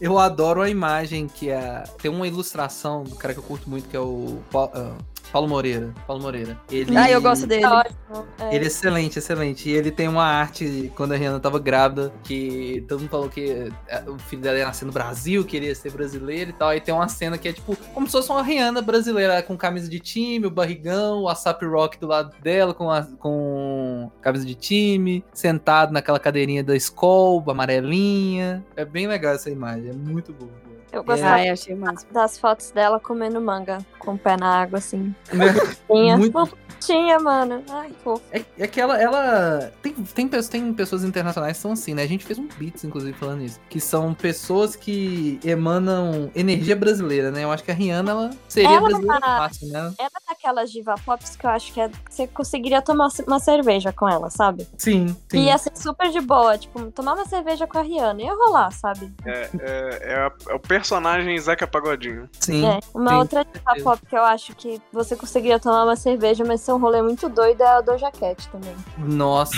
[0.02, 1.84] Eu, adoro a imagem que é.
[2.02, 4.98] Tem uma ilustração do cara que eu curto muito, que é o Paulo, ah,
[5.32, 5.94] Paulo Moreira.
[6.06, 6.60] Paulo Moreira.
[6.70, 7.66] Ele, Ai, eu gosto dele.
[7.66, 8.28] Ótimo.
[8.40, 8.56] É.
[8.56, 9.70] Ele é excelente, excelente.
[9.70, 13.72] E ele tem uma arte quando a Rihanna tava grávida, que todo mundo falou que
[13.88, 16.70] eh, o filho dela ia nascer no Brasil, queria ser brasileiro e tal.
[16.70, 19.90] Aí tem uma cena que é tipo, como se fosse uma Rihanna brasileira, com camisa
[19.90, 24.56] de time, o barrigão, o ASAP Rock do lado dela, com, a, com camisa de
[24.56, 28.66] time, sentado naquela cadeirinha da Skull, amarelinha.
[28.76, 30.71] É bem legal essa imagem, é muito boa.
[30.92, 32.06] Eu gostava Ai, achei massa.
[32.12, 35.14] das fotos dela comendo manga com o pé na água, assim.
[35.30, 36.18] É, Tinha.
[36.18, 37.64] muito Tinha, mano.
[37.70, 38.24] Ai, fofo.
[38.32, 42.02] É, é que ela, ela tem, tem, tem pessoas internacionais que são assim, né?
[42.02, 43.60] A gente fez um beats, inclusive, falando isso.
[43.70, 47.44] Que são pessoas que emanam energia brasileira, né?
[47.44, 49.94] Eu acho que a Rihanna, ela seria Ela- brasileira fácil, né?
[50.00, 53.94] Ela é daquelas diva pops que eu acho que, é- você conseguiria tomar uma cerveja
[53.94, 54.68] com ela, sabe?
[54.76, 55.38] Sim, sim.
[55.38, 58.24] E ia ser super de boa, tipo, tomar uma cerveja com a Rihanna.
[58.24, 59.14] Ia rolar, sabe?
[59.24, 62.28] É, é- é a- é o personagem Zeca Pagodinho.
[62.40, 62.66] Sim.
[62.66, 62.80] É.
[62.94, 66.62] Uma sim, outra diva pop que eu acho que você conseguiria tomar uma cerveja, mas
[66.62, 68.76] ser um rolê muito doido é a Doja Cat também.
[68.98, 69.56] Nossa,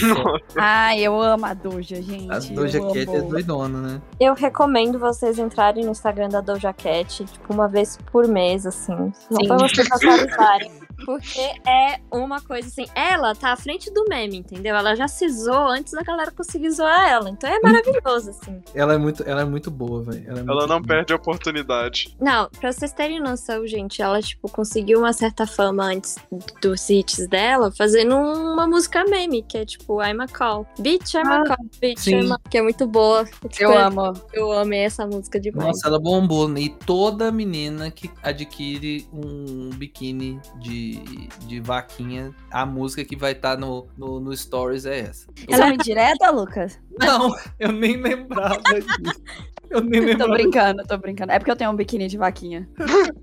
[0.57, 2.31] Ai, eu amo a Doja, gente.
[2.31, 4.01] a Doja eu Cat é doidona, né?
[4.19, 9.11] Eu recomendo vocês entrarem no Instagram da Doja Cat, tipo, uma vez por mês, assim.
[9.31, 10.71] Só pra vocês atualizarem.
[11.05, 14.75] Porque é uma coisa assim, ela tá à frente do meme, entendeu?
[14.75, 17.29] Ela já se zoou antes da galera conseguir zoar ela.
[17.29, 18.61] Então é maravilhoso, assim.
[18.73, 20.23] Ela é muito, ela é muito boa, velho.
[20.27, 20.87] Ela, é Ela não boa.
[20.87, 22.15] perde a oportunidade.
[22.19, 26.17] Não, pra vocês terem noção, gente, ela, tipo, conseguiu uma certa fama antes
[26.61, 30.65] dos hits dela, fazendo uma música meme, que é tipo, I'm a call.
[30.79, 31.65] Bitch, I'm a call.
[31.79, 32.21] Bitch, sim.
[32.21, 32.39] I'm a...
[32.49, 33.25] Que é muito boa.
[33.25, 34.13] Tipo, Eu amo.
[34.33, 35.67] Eu amei essa música demais.
[35.67, 36.61] Nossa, ela bombou, né?
[36.61, 43.57] E toda menina que adquire um biquíni de, de vaquinha, a música que vai estar
[43.57, 45.27] no, no, no Stories é essa.
[45.47, 46.79] Ela é uma indireta, Lucas?
[46.99, 49.21] Não, eu nem lembrava disso.
[49.73, 50.33] Eu nem Tô lembrava.
[50.33, 51.31] brincando, tô brincando.
[51.31, 52.67] É porque eu tenho um biquíni de vaquinha.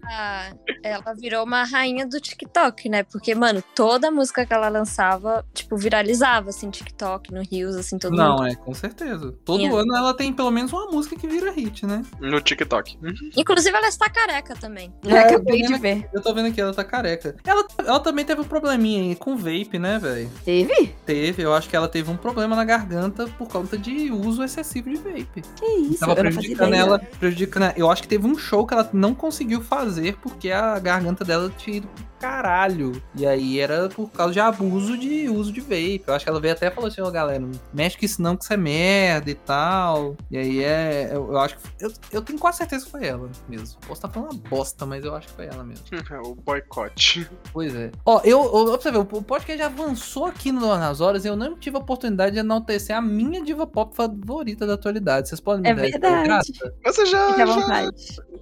[0.05, 3.03] Ah, ela virou uma rainha do TikTok, né?
[3.05, 8.11] Porque, mano, toda música que ela lançava, tipo, viralizava, assim, TikTok, no Rios, assim, todo
[8.13, 8.21] mundo.
[8.39, 9.33] Não, é, com certeza.
[9.45, 9.73] Todo Tinha.
[9.73, 12.03] ano ela tem pelo menos uma música que vira hit, né?
[12.21, 12.99] No TikTok.
[13.37, 14.93] Inclusive, ela está careca também.
[15.05, 16.09] Eu É, acabei eu de tô ver.
[16.13, 17.37] Eu tô vendo aqui, ela tá careca.
[17.47, 20.31] Ela, ela também teve um probleminha aí com vape, né, velho?
[20.45, 20.95] Teve?
[21.07, 24.91] Teve, eu acho que ela teve um problema na garganta por conta de uso excessivo
[24.91, 25.43] de vape.
[25.57, 26.01] Que isso?
[26.01, 27.73] Tava eu não fazia prejudicando ela, prejudicando.
[27.77, 31.53] Eu acho que teve um show que ela não conseguiu fazer porque a garganta dela
[31.57, 31.89] tinha ido
[32.21, 33.03] caralho.
[33.17, 36.05] E aí era por causa de abuso de uso de vape.
[36.07, 38.21] Eu acho que ela veio até e falou assim, ó, galera, não mexe com isso
[38.21, 40.17] não, que isso é merda e tal.
[40.31, 41.09] E aí é.
[41.13, 41.63] Eu, eu acho que.
[41.81, 43.81] Eu, eu tenho quase certeza que foi ela mesmo.
[43.81, 45.85] Posso estar falando uma bosta, mas eu acho que foi ela mesmo.
[46.25, 47.29] o boicote.
[47.53, 47.91] Pois é.
[48.05, 51.29] Ó, eu, eu, pra você ver, o podcast já avançou aqui no Nas Horas e
[51.29, 55.29] eu não tive a oportunidade de enaltecer a minha diva pop favorita da atualidade.
[55.29, 56.53] Vocês podem me É dar essa verdade.
[56.85, 57.91] Você já, Fique à já,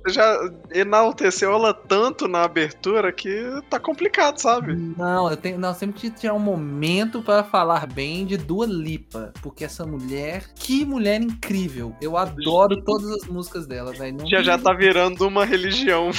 [0.08, 4.74] já enalteceu ela tanto na abertura que tá complicado, sabe?
[4.74, 8.36] Não, eu tenho, não, eu sempre tive que tirar um momento para falar bem de
[8.36, 11.94] Dua Lipa, porque essa mulher, que mulher incrível.
[12.00, 14.26] Eu adoro todas as músicas dela, velho.
[14.28, 16.10] Já já tá virando uma religião.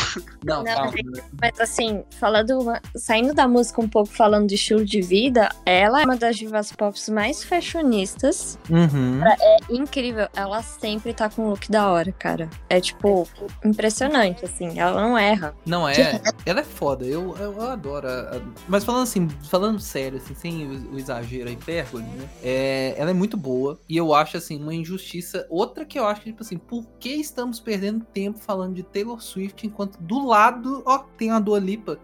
[0.43, 0.93] Não, Não, calma.
[1.41, 2.59] Mas assim, falando,
[2.95, 6.71] saindo da música um pouco, falando de estilo de vida, ela é uma das divas
[6.71, 8.57] pop mais fashionistas.
[8.69, 9.21] Uhum.
[9.25, 10.27] É incrível.
[10.35, 12.49] Ela sempre tá com um look da hora, cara.
[12.69, 13.27] É tipo,
[13.63, 14.79] impressionante, assim.
[14.79, 15.55] Ela não erra.
[15.65, 18.07] Não é, ela é foda, eu, eu, adoro.
[18.07, 22.29] a- a- Mas falando assim, falando sério, assim, sem o, o exagero, a hipérbole, né?
[22.43, 25.45] É, ela é muito boa e eu acho, assim, uma injustiça.
[25.49, 29.21] Outra que eu acho que, tipo assim, por que estamos perdendo tempo falando de Taylor
[29.21, 31.97] Swift enquanto do lado, ó, tem uma Dua Lipa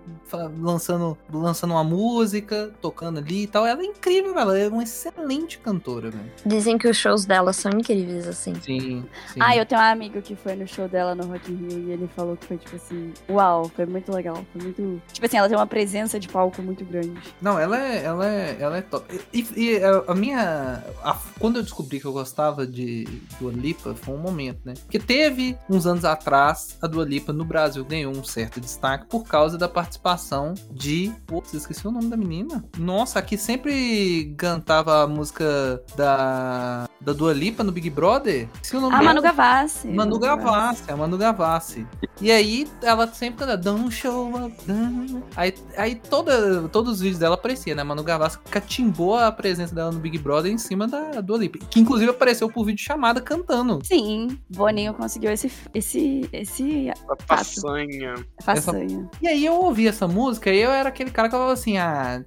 [0.59, 3.65] lançando, lançando uma música, tocando ali e tal.
[3.65, 6.31] Ela é incrível, ela é uma excelente cantora, velho.
[6.45, 8.53] Dizem que os shows dela são incríveis, assim.
[8.61, 9.39] Sim, sim.
[9.39, 11.91] Ah, eu tenho um amigo que foi no show dela no Rock in Rio e
[11.91, 14.45] ele falou que foi, tipo assim, uau, foi muito legal.
[14.53, 15.01] Foi muito.
[15.11, 17.13] Tipo assim, ela tem uma presença de palco muito grande.
[17.41, 19.19] Não, ela é, ela é, ela é top.
[19.33, 20.83] E, e a, a minha.
[21.03, 23.07] a- quando eu descobri que eu gostava de
[23.39, 24.73] Dua Lipa, foi um momento, né?
[24.83, 29.23] Porque teve, uns anos atrás, a Dua Lipa no Brasil ganhou um certo destaque por
[29.25, 31.11] causa da participação de.
[31.27, 32.63] Putz, esqueci o nome da menina.
[32.77, 38.47] Nossa, aqui sempre cantava a música da, da Dua Lipa no Big Brother.
[38.55, 39.03] Esqueci o nome Ah.
[39.03, 39.87] Manu Gavassi.
[39.87, 41.35] Manu Gavassi, a Manu Gavassi.
[41.35, 41.87] Gavassi.
[42.21, 44.55] E aí ela sempre canta Don't Show Up.
[44.65, 47.83] don't-" Aí, aí toda, todos os vídeos dela apareciam, né?
[47.83, 51.59] Manu Gavassi catimbou a presença dela no Big Brother em cima da Dua Lipa.
[51.69, 53.79] Que inclusive apareceu por vídeo chamada cantando.
[53.83, 58.15] Sim, Boninho conseguiu esse, esse, esse A façanha.
[58.43, 59.09] façanha.
[59.21, 62.23] E aí eu ouvi essa música e eu era aquele cara que falava assim, ah,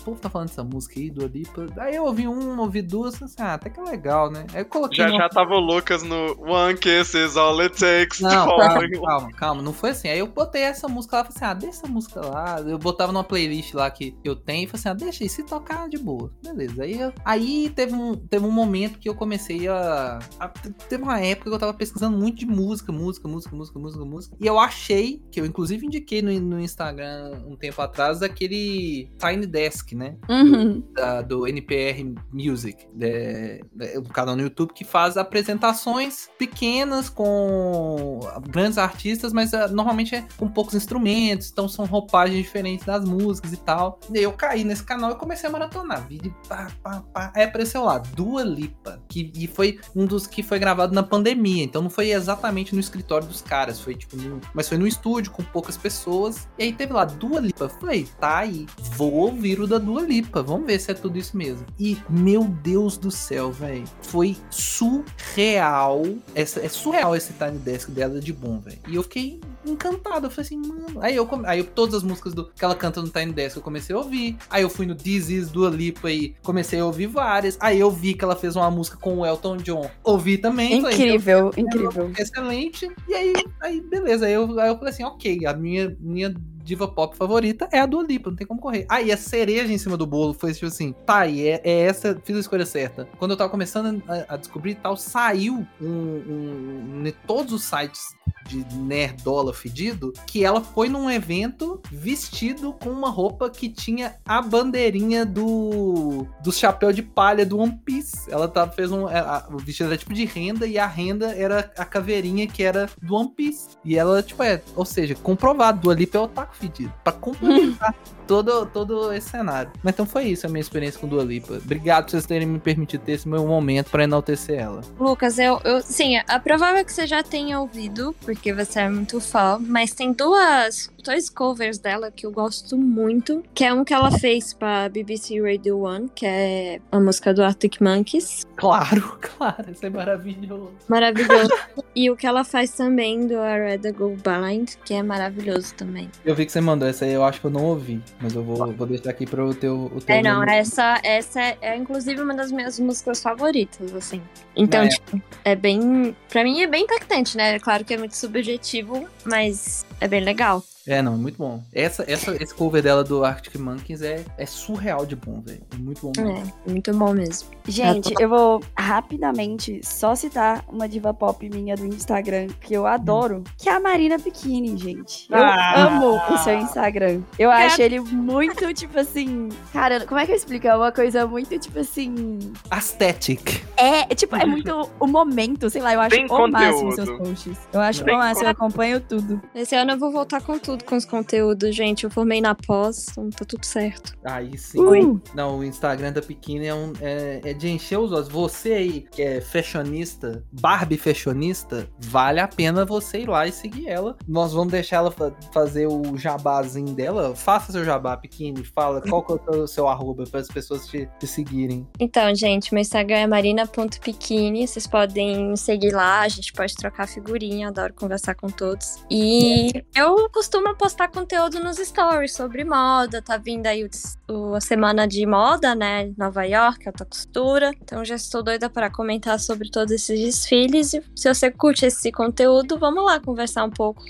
[0.00, 1.66] o povo tá falando dessa música aí, Dua Lipa.
[1.78, 4.46] Aí eu ouvi uma, ouvi duas, assim, ah, até que é legal, né?
[4.52, 7.76] Aí eu coloquei Já, no- já tava o Lucas no One Kiss is all it
[7.78, 8.20] takes.
[8.20, 10.08] Não, calma, calma, calma, não foi assim.
[10.08, 12.27] Aí eu botei essa música lá, falei assim, ah, deixa essa música lá.
[12.66, 15.88] Eu botava numa playlist lá que eu tenho e falei assim, ah, deixa se tocar
[15.88, 16.32] de boa.
[16.42, 16.82] Beleza.
[16.82, 20.48] Aí, eu- aí teve, um, teve um momento que eu comecei a, a-
[20.88, 24.36] Teve uma época que eu tava pesquisando muito de música, música, música, música, música, música.
[24.40, 29.46] E eu achei, que eu inclusive indiquei no, no Instagram um tempo atrás, aquele Tiny
[29.46, 30.16] Desk, né?
[30.28, 30.82] Uhum.
[30.92, 38.20] da- do NPR Music, é, é, um canal no YouTube que faz apresentações pequenas com
[38.48, 43.52] grandes artistas, mas ah, normalmente é com poucos instrumentos, então são roupagens diferentes das músicas
[43.52, 44.00] e tal.
[44.12, 46.08] E eu caí nesse canal e comecei a maratonar.
[46.08, 47.32] Vídeo pá, pá, pá.
[47.34, 51.62] Aí apareceu lá, Dua Lipa, que e foi um dos que foi gravado na pandemia,
[51.62, 54.16] então não foi exatamente no escritório dos caras, foi tipo,
[54.54, 56.48] mas foi no estúdio com poucas pessoas.
[56.58, 57.68] E aí teve lá Dua Lipa.
[57.68, 61.36] Falei, tá aí, vou ouvir o da Dua Lipa, vamos ver se é tudo isso
[61.36, 61.66] mesmo.
[61.78, 66.02] E meu Deus do céu, velho, foi surreal.
[66.34, 68.78] Essa, é surreal esse Tiny Desk dela de bom, velho.
[68.88, 71.00] E eu fiquei encantado, eu falei assim, mano.
[71.00, 73.62] Aí eu, aí eu todas as músicas do, que ela canta no Tiny Desk eu
[73.62, 74.36] comecei a ouvir.
[74.48, 77.58] Aí eu fui no This Is Dua Lipa e comecei a ouvir várias.
[77.60, 80.80] Aí eu vi que ela fez uma música com o Elton John, ouvi também.
[80.80, 82.12] falei, Incrível, incrível.
[82.16, 82.90] excelente.
[83.08, 84.26] E aí, aí beleza.
[84.26, 86.34] Aí eu, aí eu falei assim, ok, a minha, minha
[86.68, 88.84] diva pop favorita é a Dua Lipa, não tem como correr.
[88.88, 92.20] Aí a cereja em cima do bolo foi tipo assim, tá, e é, é essa,
[92.22, 93.08] fiz a escolha certa.
[93.18, 97.64] Quando eu tava começando a, a descobrir e tal, saiu um, um, em todos os
[97.64, 98.14] sites
[98.48, 104.40] de nerdola fedido, que ela foi num evento vestido com uma roupa que tinha a
[104.42, 108.30] bandeirinha do do chapéu de palha do One Piece.
[108.30, 109.06] Ela tava, fez um.
[109.06, 112.88] a- O vestido era tipo de renda e a renda era a caveirinha que era
[113.02, 113.68] do One Piece.
[113.84, 114.62] E ela, tipo, é.
[114.74, 116.92] Ou seja, comprovado, do Lipa é otaku fedido.
[117.04, 117.94] Pra complementar
[118.28, 119.72] todo, todo esse cenário.
[119.82, 121.54] Mas então foi isso a minha experiência com Dua Lipa.
[121.54, 124.82] Obrigado por vocês terem me permitido ter esse meu momento pra enaltecer ela.
[125.00, 128.90] Lucas, eu, eu sim, a provável é que você já tenha ouvido, porque você é
[128.90, 133.82] muito fã, mas tem duas, dois covers dela que eu gosto muito, que é um
[133.84, 139.18] que ela fez pra BBC Radio One, que é a música do Arctic Monkeys, Claro,
[139.22, 140.72] claro, isso é maravilhoso.
[140.88, 141.50] maravilhoso,
[141.94, 146.10] e o que ela faz também do Rather Go Blind, que é maravilhoso também.
[146.24, 148.02] Eu vi que você mandou essa aí, eu acho que eu não ouvi.
[148.20, 149.90] Mas eu vou, vou deixar aqui pro teu.
[149.94, 150.52] O teu É, não, nome.
[150.52, 154.20] essa, essa é, é, inclusive uma das minhas músicas favoritas, assim.
[154.56, 154.88] Então, é.
[154.88, 156.14] tipo, é bem.
[156.28, 157.54] Pra mim é bem impactante, né?
[157.54, 160.62] É claro que é muito subjetivo, mas é bem legal.
[160.88, 161.62] É, não, é muito bom.
[161.72, 165.60] Essa, essa, esse cover dela do Arctic Monkeys é, é surreal de bom, velho.
[165.72, 166.52] É muito bom mesmo.
[166.66, 167.48] É, muito bom mesmo.
[167.66, 173.44] Gente, eu vou rapidamente só citar uma diva pop minha do Instagram que eu adoro,
[173.58, 175.26] que é a Marina Bikini, gente.
[175.30, 175.86] Eu Ah!
[175.86, 177.20] amo o seu Instagram.
[177.38, 179.48] Eu acho ele muito, tipo assim.
[179.72, 180.66] Cara, como é que eu explico?
[180.66, 182.38] É uma coisa muito, tipo assim.
[182.70, 183.62] Aesthetic.
[183.76, 186.94] É, tipo, é muito o momento, sei lá, eu acho Tem o máximo conteúdo.
[186.94, 187.58] seus posts.
[187.72, 189.40] Eu acho Tem o máximo, eu acompanho tudo.
[189.54, 192.04] Esse ano eu vou voltar com tudo, com os conteúdos, gente.
[192.04, 194.14] Eu formei na pós, então tá tudo certo.
[194.24, 194.78] Aí sim.
[194.78, 198.28] Uh, Não, o Instagram da Pequena é, um, é, é de encher os olhos.
[198.28, 203.88] Você aí, que é fashionista, Barbie fashionista, vale a pena você ir lá e seguir
[203.88, 204.16] ela.
[204.26, 207.34] Nós vamos deixar ela fa- fazer o jabazinho dela.
[207.36, 208.64] Faça seu jabá, Pequene.
[208.64, 211.86] Fala qual que é o seu arroba para as pessoas te, te seguirem.
[212.00, 214.66] Então, gente, meu Instagram é marina.piquini.
[214.66, 218.96] Vocês podem me seguir lá, a gente pode trocar figurinha, adoro conversar com todos.
[219.10, 223.20] E eu costumo postar conteúdo nos stories sobre moda.
[223.22, 223.88] Tá vindo aí o,
[224.32, 226.12] o- a semana de moda, né?
[226.16, 227.70] Nova York, alta costura.
[227.82, 230.94] Então já estou doida para comentar sobre todos esses desfiles.
[230.94, 234.02] E se você curte esse conteúdo, vamos lá conversar um pouco.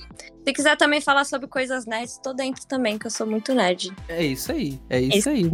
[0.48, 3.94] Se quiser também falar sobre coisas nerds, tô dentro também, que eu sou muito nerd.
[4.08, 4.80] É isso aí.
[4.88, 5.50] É isso aí.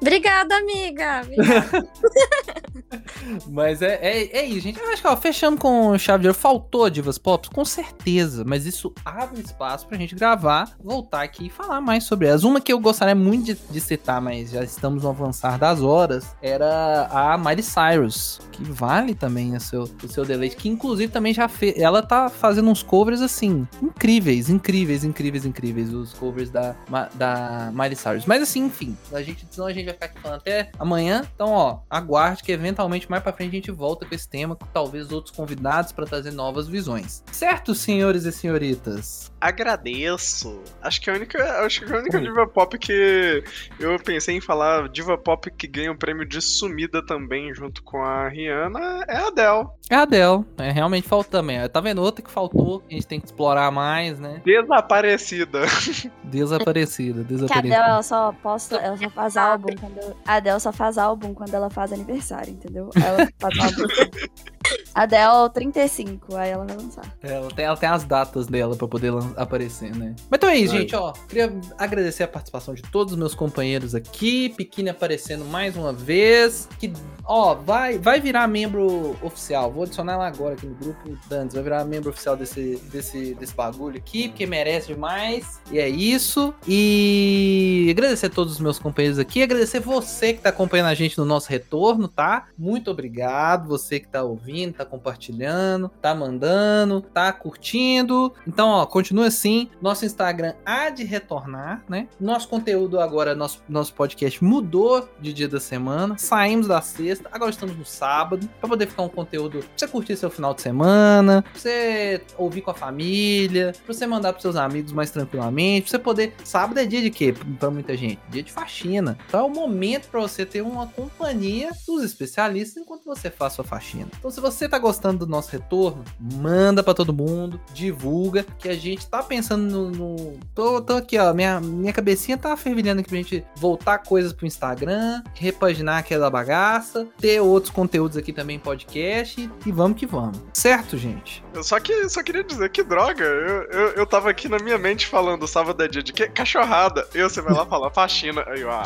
[0.00, 1.22] Obrigada, amiga!
[1.22, 1.88] Obrigada.
[3.50, 4.78] Mas é, é, é isso, gente.
[4.78, 7.48] Eu acho que, ó, fechando com chave de ouro, faltou Divas Pop?
[7.50, 12.28] Com certeza, mas isso abre espaço pra gente gravar, voltar aqui e falar mais sobre
[12.28, 12.44] elas.
[12.44, 16.34] Uma que eu gostaria muito de, de citar, mas já estamos no avançar das horas,
[16.42, 21.32] era a Miley Cyrus, que vale também o seu, o seu deleite, que inclusive também
[21.32, 21.78] já fez.
[21.78, 26.74] Ela tá fazendo uns covers assim, incríveis, incríveis, incríveis, incríveis, os covers da,
[27.14, 28.26] da Miley Cyrus.
[28.26, 31.22] Mas assim, enfim, a gente, senão a gente vai ficar aqui falando até amanhã.
[31.34, 34.66] Então, ó, aguarde que eventualmente mais pra frente a gente volta com esse tema, com
[34.66, 37.22] talvez outros convidados pra trazer novas visões.
[37.32, 39.32] Certo, senhores e senhoritas?
[39.40, 40.60] Agradeço.
[40.82, 43.44] Acho que a única, acho que a única diva pop que
[43.78, 48.02] eu pensei em falar, diva pop que ganha o prêmio de sumida também junto com
[48.02, 49.68] a Rihanna é a Adele.
[49.90, 50.44] É a Adele.
[50.58, 51.68] É, realmente falta também.
[51.68, 54.42] Tá vendo outra que faltou, que a gente tem que explorar mais, né?
[54.44, 55.60] Desaparecida.
[56.24, 57.74] Desaparecida, Que a Adele, desaparecida.
[57.76, 60.16] ela só posta, ela só faz álbum quando.
[60.26, 62.90] A Adele só faz álbum quando ela faz aniversário, entendeu?
[62.96, 63.84] Ela faz álbum.
[64.94, 67.16] Adele 35, aí ela vai lançar.
[67.20, 70.14] Ela tem, ela tem as datas dela pra poder aparecer, né?
[70.30, 70.80] Mas então é isso, Ai.
[70.80, 71.12] gente, ó.
[71.28, 74.50] Queria agradecer a participação de todos os meus companheiros aqui.
[74.50, 76.68] Pequine aparecendo mais uma vez.
[76.78, 76.92] Que,
[77.24, 79.72] ó, vai, vai virar membro oficial.
[79.72, 81.18] Vou adicionar ela agora aqui no grupo.
[81.28, 85.60] Dantes, vai virar membro oficial desse, desse, desse bagulho aqui, porque merece demais.
[85.72, 86.54] E é isso.
[86.68, 89.42] E agradecer a todos os meus companheiros aqui.
[89.42, 92.46] Agradecer você que tá acompanhando a gente no nosso retorno, tá?
[92.56, 93.66] Muito obrigado.
[93.68, 98.32] Você que tá ouvindo, tá compartilhando, tá mandando, tá curtindo.
[98.46, 99.70] Então, ó, continua assim.
[99.80, 102.08] Nosso Instagram há de retornar, né?
[102.20, 106.16] Nosso conteúdo agora, nosso, nosso podcast mudou de dia da semana.
[106.18, 110.16] Saímos da sexta, agora estamos no sábado, pra poder ficar um conteúdo pra você curtir
[110.16, 114.56] seu final de semana, pra você ouvir com a família, pra você mandar pros seus
[114.56, 116.34] amigos mais tranquilamente, pra você poder.
[116.44, 117.34] Sábado é dia de quê?
[117.58, 118.20] Pra muita gente?
[118.28, 119.18] Dia de faxina.
[119.28, 123.64] Então é o momento pra você ter uma companhia dos especialistas enquanto você faz sua
[123.64, 124.08] faxina.
[124.18, 128.74] Então, se você tá gostando do nosso retorno, manda pra todo mundo, divulga, que a
[128.74, 129.90] gente tá pensando no.
[129.90, 131.32] no- Tô, tô aqui, ó.
[131.32, 137.06] Minha, minha cabecinha tá fervilhando aqui pra gente voltar coisas pro Instagram, repaginar aquela bagaça,
[137.20, 140.38] ter outros conteúdos aqui também podcast e vamos que vamos.
[140.52, 141.44] Certo, gente?
[141.52, 143.24] Eu só, que, só queria dizer que droga.
[143.24, 146.28] Eu, eu, eu tava aqui na minha mente falando sábado é dia de quê?
[146.28, 147.06] Cachorrada.
[147.14, 148.44] E você vai lá falar faxina.
[148.48, 148.84] Aí eu, ah,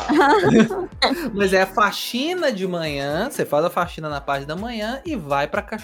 [1.33, 5.15] Mas é a faxina de manhã, você faz a faxina na parte da manhã e
[5.15, 5.78] vai pra cachorrada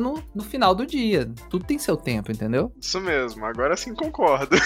[0.00, 1.30] no, no final do dia.
[1.48, 2.72] Tudo tem seu tempo, entendeu?
[2.80, 3.44] isso mesmo.
[3.44, 4.56] Agora sim concordo.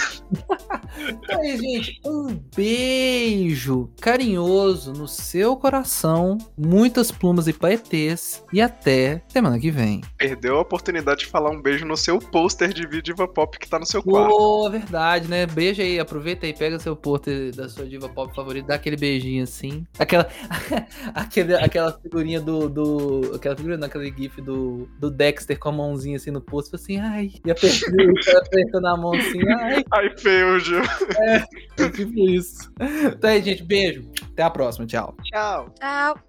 [0.97, 2.01] Então é gente.
[2.03, 10.01] Um beijo carinhoso no seu coração, muitas plumas e paetês e até semana que vem.
[10.17, 13.77] Perdeu a oportunidade de falar um beijo no seu pôster de Diva Pop que tá
[13.79, 14.29] no seu quarto.
[14.29, 15.45] Pô, verdade, né?
[15.45, 19.43] Beijo aí, aproveita aí, pega seu pôster da sua diva pop favorita, dá aquele beijinho
[19.43, 19.85] assim.
[19.97, 20.27] Aquela,
[21.13, 23.35] aquele, aquela figurinha do, do.
[23.35, 24.68] Aquela figurinha, não, aquele gif do,
[24.99, 27.31] do Dexter com a mãozinha assim no pôster, assim, ai.
[27.45, 29.83] E apertando, apertando a mão assim, ai.
[29.91, 30.81] Ai, feio, Gil.
[31.17, 32.71] É tipo isso.
[33.13, 34.09] Então aí, gente, beijo.
[34.31, 35.15] Até a próxima, tchau.
[35.23, 35.73] Tchau.
[35.79, 36.28] Tchau.